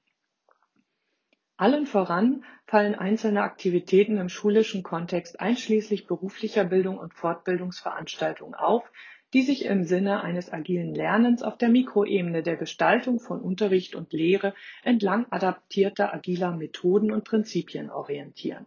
[1.57, 8.89] Allen voran fallen einzelne Aktivitäten im schulischen Kontext einschließlich beruflicher Bildung und Fortbildungsveranstaltungen auf,
[9.33, 14.13] die sich im Sinne eines agilen Lernens auf der Mikroebene der Gestaltung von Unterricht und
[14.13, 14.53] Lehre
[14.83, 18.65] entlang adaptierter agiler Methoden und Prinzipien orientieren.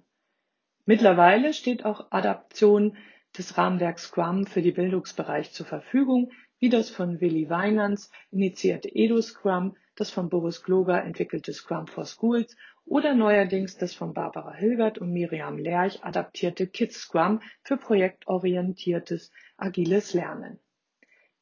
[0.84, 2.96] Mittlerweile steht auch Adaption
[3.38, 9.76] des Rahmenwerks Scrum für den Bildungsbereich zur Verfügung, wie das von Willi Weinans initiierte EduScrum,
[9.94, 12.56] das von Boris Gloger entwickelte Scrum for Schools
[12.86, 20.14] oder neuerdings das von Barbara Hilgert und Miriam Lerch adaptierte Kids Scrum für projektorientiertes agiles
[20.14, 20.60] Lernen.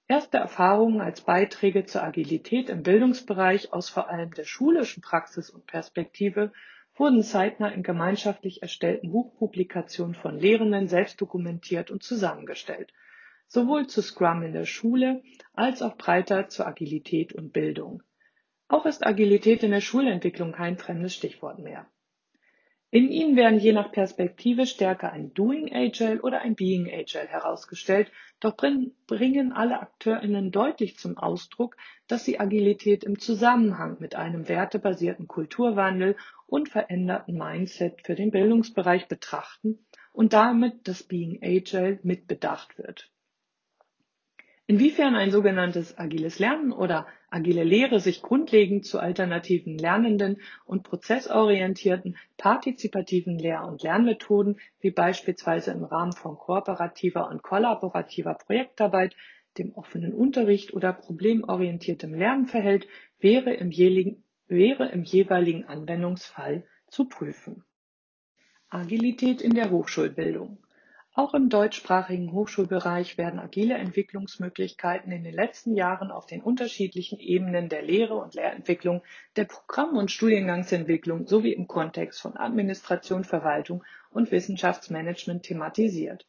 [0.08, 5.66] Erste Erfahrungen als Beiträge zur Agilität im Bildungsbereich aus vor allem der schulischen Praxis und
[5.66, 6.52] Perspektive
[6.96, 12.92] wurden zeitnah in gemeinschaftlich erstellten Buchpublikationen von Lehrenden selbst dokumentiert und zusammengestellt,
[13.46, 15.22] sowohl zu Scrum in der Schule
[15.52, 18.02] als auch breiter zur Agilität und Bildung.
[18.68, 21.86] Auch ist Agilität in der Schulentwicklung kein fremdes Stichwort mehr.
[22.94, 28.12] In ihnen werden je nach Perspektive stärker ein Doing Agile oder ein Being Agile herausgestellt,
[28.38, 35.26] doch bringen alle AkteurInnen deutlich zum Ausdruck, dass sie Agilität im Zusammenhang mit einem wertebasierten
[35.26, 43.10] Kulturwandel und veränderten Mindset für den Bildungsbereich betrachten und damit das Being Agile mitbedacht wird.
[44.66, 52.16] Inwiefern ein sogenanntes agiles Lernen oder agile Lehre sich grundlegend zu alternativen lernenden und prozessorientierten
[52.36, 59.16] partizipativen Lehr- und Lernmethoden wie beispielsweise im Rahmen von kooperativer und kollaborativer Projektarbeit,
[59.58, 62.86] dem offenen Unterricht oder problemorientiertem Lernen verhält,
[63.18, 63.70] wäre im,
[64.46, 67.64] wäre im jeweiligen Anwendungsfall zu prüfen.
[68.68, 70.63] Agilität in der Hochschulbildung
[71.16, 77.68] Auch im deutschsprachigen Hochschulbereich werden agile Entwicklungsmöglichkeiten in den letzten Jahren auf den unterschiedlichen Ebenen
[77.68, 79.00] der Lehre und Lehrentwicklung,
[79.36, 86.26] der Programm- und Studiengangsentwicklung sowie im Kontext von Administration, Verwaltung und Wissenschaftsmanagement thematisiert.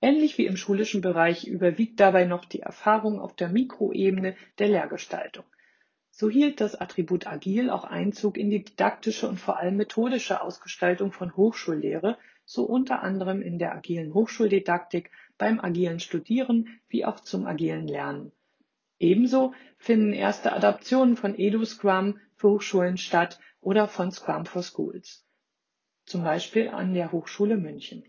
[0.00, 5.44] Ähnlich wie im schulischen Bereich überwiegt dabei noch die Erfahrung auf der Mikroebene der Lehrgestaltung.
[6.12, 11.10] So hielt das Attribut agil auch Einzug in die didaktische und vor allem methodische Ausgestaltung
[11.10, 17.46] von Hochschullehre, so unter anderem in der agilen Hochschuldidaktik, beim agilen Studieren wie auch zum
[17.46, 18.32] agilen Lernen.
[18.98, 25.24] Ebenso finden erste Adaptionen von EduScrum für Hochschulen statt oder von Scrum for Schools,
[26.04, 28.04] zum Beispiel an der Hochschule München.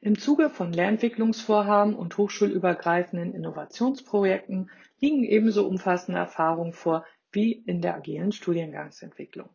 [0.00, 4.68] Im Zuge von Lehrentwicklungsvorhaben und hochschulübergreifenden Innovationsprojekten
[4.98, 9.48] liegen ebenso umfassende Erfahrungen vor wie in der agilen Studiengangsentwicklung.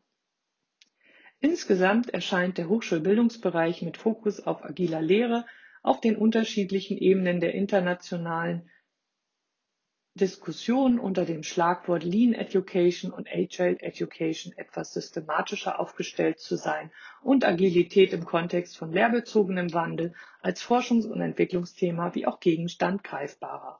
[1.39, 5.45] Insgesamt erscheint der Hochschulbildungsbereich mit Fokus auf agiler Lehre
[5.83, 8.69] auf den unterschiedlichen Ebenen der internationalen
[10.15, 17.45] Diskussion unter dem Schlagwort Lean Education und Agile Education etwas systematischer aufgestellt zu sein und
[17.45, 23.79] Agilität im Kontext von lehrbezogenem Wandel als Forschungs- und Entwicklungsthema wie auch Gegenstand greifbarer.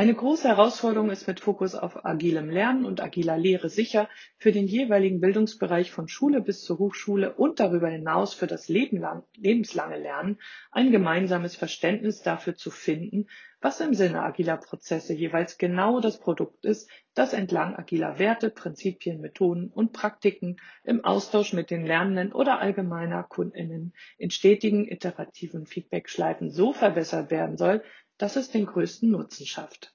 [0.00, 4.66] Eine große Herausforderung ist mit Fokus auf agilem Lernen und agiler Lehre sicher für den
[4.66, 10.38] jeweiligen Bildungsbereich von Schule bis zur Hochschule und darüber hinaus für das lebenslange Lernen
[10.70, 13.26] ein gemeinsames Verständnis dafür zu finden,
[13.60, 19.20] was im Sinne agiler Prozesse jeweils genau das Produkt ist, das entlang agiler Werte, Prinzipien,
[19.20, 26.50] Methoden und Praktiken im Austausch mit den Lernenden oder allgemeiner Kundinnen in stetigen iterativen Feedbackschleifen
[26.50, 27.82] so verbessert werden soll,
[28.20, 29.94] dass es den größten Nutzen schafft.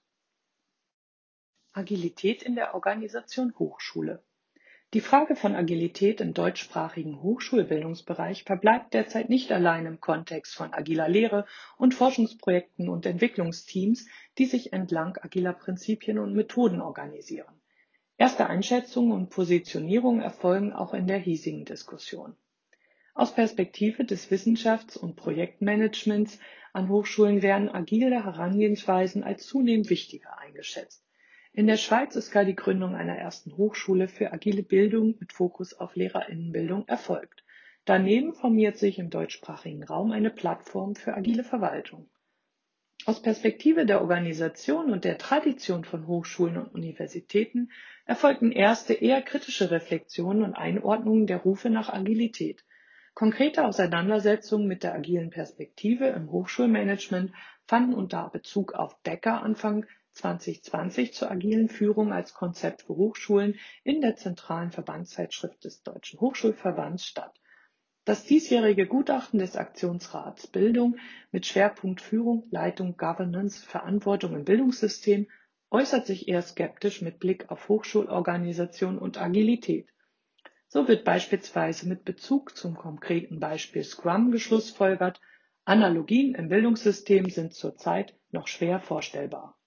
[1.73, 4.23] Agilität in der Organisation Hochschule.
[4.95, 11.07] Die Frage von Agilität im deutschsprachigen Hochschulbildungsbereich verbleibt derzeit nicht allein im Kontext von agiler
[11.07, 11.45] Lehre
[11.77, 14.07] und Forschungsprojekten und Entwicklungsteams,
[14.39, 17.61] die sich entlang agiler Prinzipien und Methoden organisieren.
[18.17, 22.35] Erste Einschätzungen und Positionierungen erfolgen auch in der hiesigen Diskussion.
[23.13, 26.39] Aus Perspektive des Wissenschafts- und Projektmanagements
[26.75, 31.05] an Hochschulen werden agile Herangehensweisen als zunehmend wichtiger eingeschätzt.
[31.53, 35.73] In der Schweiz ist gar die Gründung einer ersten Hochschule für agile Bildung mit Fokus
[35.73, 37.45] auf Lehrerinnenbildung erfolgt.
[37.85, 42.09] Daneben formiert sich im deutschsprachigen Raum eine Plattform für agile Verwaltung.
[43.05, 47.71] Aus Perspektive der Organisation und der Tradition von Hochschulen und Universitäten
[48.05, 52.65] erfolgten erste eher kritische Reflexionen und Einordnungen der Rufe nach Agilität.
[53.15, 57.31] Konkrete Auseinandersetzungen mit der agilen Perspektive im Hochschulmanagement
[57.65, 64.01] fanden unter Bezug auf Becker Anfang 2020 zur agilen Führung als Konzept für Hochschulen in
[64.01, 67.39] der zentralen Verbandszeitschrift des Deutschen Hochschulverbands statt.
[68.03, 70.97] Das diesjährige Gutachten des Aktionsrats Bildung
[71.31, 75.27] mit Schwerpunkt Führung, Leitung, Governance, Verantwortung im Bildungssystem
[75.71, 79.87] äußert sich eher skeptisch mit Blick auf Hochschulorganisation und Agilität.
[80.75, 85.21] So wird beispielsweise mit Bezug zum konkreten Beispiel Scrum geschlussfolgert,
[85.63, 89.57] Analogien im Bildungssystem sind zurzeit noch schwer vorstellbar.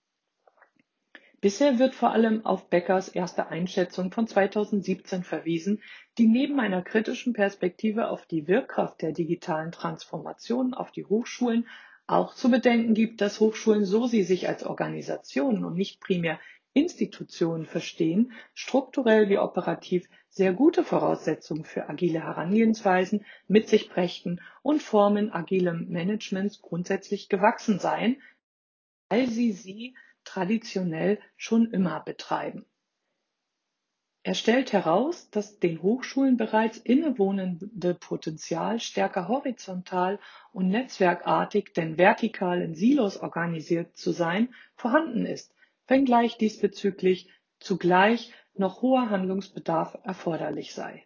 [1.41, 5.81] Bisher wird vor allem auf Beckers erste Einschätzung von 2017 verwiesen,
[6.19, 11.67] die neben einer kritischen Perspektive auf die Wirkkraft der digitalen Transformation auf die Hochschulen
[12.07, 16.39] auch zu bedenken gibt, dass Hochschulen, so sie sich als Organisationen und nicht primär
[16.79, 24.83] Institutionen verstehen, strukturell wie operativ sehr gute Voraussetzungen für agile Herangehensweisen mit sich brächten und
[24.83, 28.23] Formen agilem Managements grundsätzlich gewachsen seien,
[29.09, 32.67] weil sie sie traditionell schon immer betreiben.
[34.23, 40.19] Er stellt heraus, dass den Hochschulen bereits innewohnende Potenzial stärker horizontal
[40.53, 45.55] und netzwerkartig denn vertikal in Silos organisiert zu sein vorhanden ist,
[45.89, 47.29] wenngleich diesbezüglich
[47.59, 51.05] zugleich noch hoher Handlungsbedarf erforderlich sei.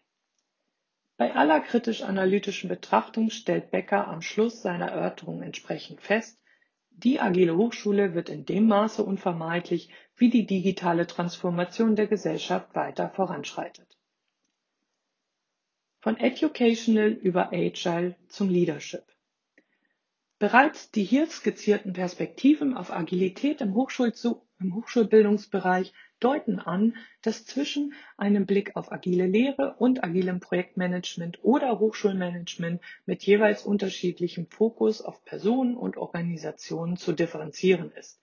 [1.17, 6.43] Bei aller kritisch-analytischen Betrachtung stellt Becker am Schluss seiner Erörterung entsprechend fest,
[6.91, 13.09] die agile Hochschule wird in dem Maße unvermeidlich, wie die digitale Transformation der Gesellschaft weiter
[13.09, 13.97] voranschreitet.
[16.01, 19.05] Von Educational über Agile zum Leadership.
[20.39, 24.13] Bereits die hier skizzierten Perspektiven auf Agilität im, Hochschul
[24.63, 31.79] im Hochschulbildungsbereich deuten an, dass zwischen einem Blick auf agile Lehre und agilem Projektmanagement oder
[31.79, 38.21] Hochschulmanagement mit jeweils unterschiedlichem Fokus auf Personen und Organisationen zu differenzieren ist.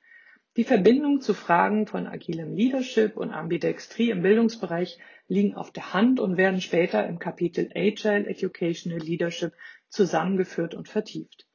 [0.56, 6.20] Die Verbindung zu Fragen von agilem Leadership und Ambidextrie im Bildungsbereich liegen auf der Hand
[6.20, 9.54] und werden später im Kapitel Agile Educational Leadership
[9.90, 11.49] zusammengeführt und vertieft.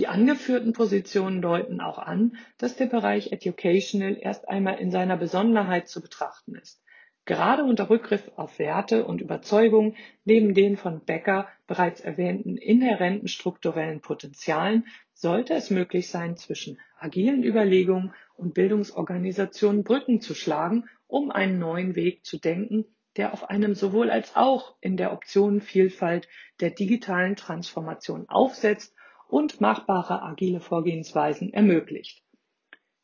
[0.00, 5.88] Die angeführten Positionen deuten auch an, dass der Bereich Educational erst einmal in seiner Besonderheit
[5.88, 6.82] zu betrachten ist.
[7.26, 14.00] Gerade unter Rückgriff auf Werte und Überzeugungen neben den von Becker bereits erwähnten inhärenten strukturellen
[14.00, 21.58] Potenzialen sollte es möglich sein, zwischen agilen Überlegungen und Bildungsorganisationen Brücken zu schlagen, um einen
[21.58, 22.86] neuen Weg zu denken,
[23.18, 26.26] der auf einem sowohl als auch in der Optionenvielfalt
[26.60, 28.94] der digitalen Transformation aufsetzt
[29.30, 32.22] und machbare agile Vorgehensweisen ermöglicht.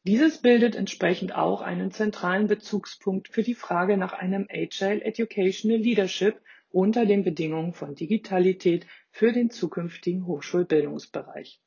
[0.04, 6.40] Dieses bildet entsprechend auch einen zentralen Bezugspunkt für die Frage nach einem Agile Educational Leadership
[6.70, 11.60] unter den Bedingungen von Digitalität für den zukünftigen Hochschulbildungsbereich.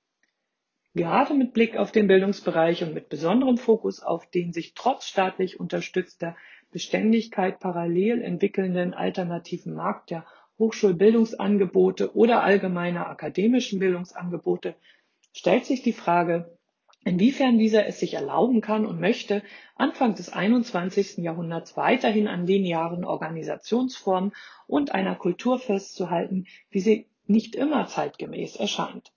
[0.95, 5.59] Gerade mit Blick auf den Bildungsbereich und mit besonderem Fokus auf den sich trotz staatlich
[5.59, 6.35] unterstützter
[6.71, 10.25] Beständigkeit parallel entwickelnden alternativen Markt der
[10.59, 14.75] Hochschulbildungsangebote oder allgemeiner akademischen Bildungsangebote
[15.33, 16.57] stellt sich die Frage,
[17.05, 19.41] inwiefern dieser es sich erlauben kann und möchte,
[19.75, 21.19] Anfang des 21.
[21.19, 24.33] Jahrhunderts weiterhin an linearen Organisationsformen
[24.67, 29.13] und einer Kultur festzuhalten, wie sie nicht immer zeitgemäß erscheint.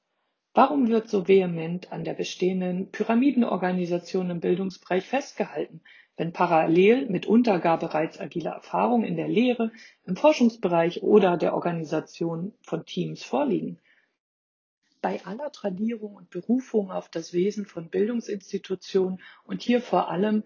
[0.55, 5.81] Warum wird so vehement an der bestehenden Pyramidenorganisation im Bildungsbereich festgehalten,
[6.23, 9.73] wenn parallel mitunter gar bereits agile Erfahrungen in der Lehre,
[10.05, 13.81] im Forschungsbereich oder der Organisation von Teams vorliegen?
[15.01, 20.45] Bei aller Tradierung und Berufung auf das Wesen von Bildungsinstitutionen und hier vor allem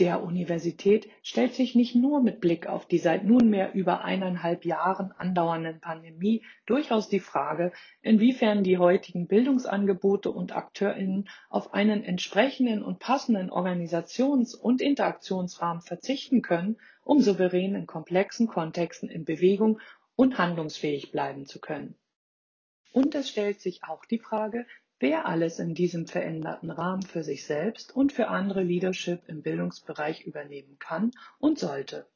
[0.00, 5.12] der Universität stellt sich nicht nur mit Blick auf die seit nunmehr über eineinhalb Jahren
[5.12, 7.72] andauernden Pandemie durchaus die Frage,
[8.02, 16.42] inwiefern die heutigen Bildungsangebote und Akteurinnen auf einen entsprechenden und passenden Organisations- und Interaktionsrahmen verzichten
[16.42, 19.78] können, um souverän in komplexen Kontexten in Bewegung
[20.16, 21.94] und handlungsfähig bleiben zu können.
[22.92, 24.66] Und es stellt sich auch die Frage,
[25.04, 30.24] wer alles in diesem veränderten Rahmen für sich selbst und für andere Leadership im Bildungsbereich
[30.24, 32.06] übernehmen kann und sollte.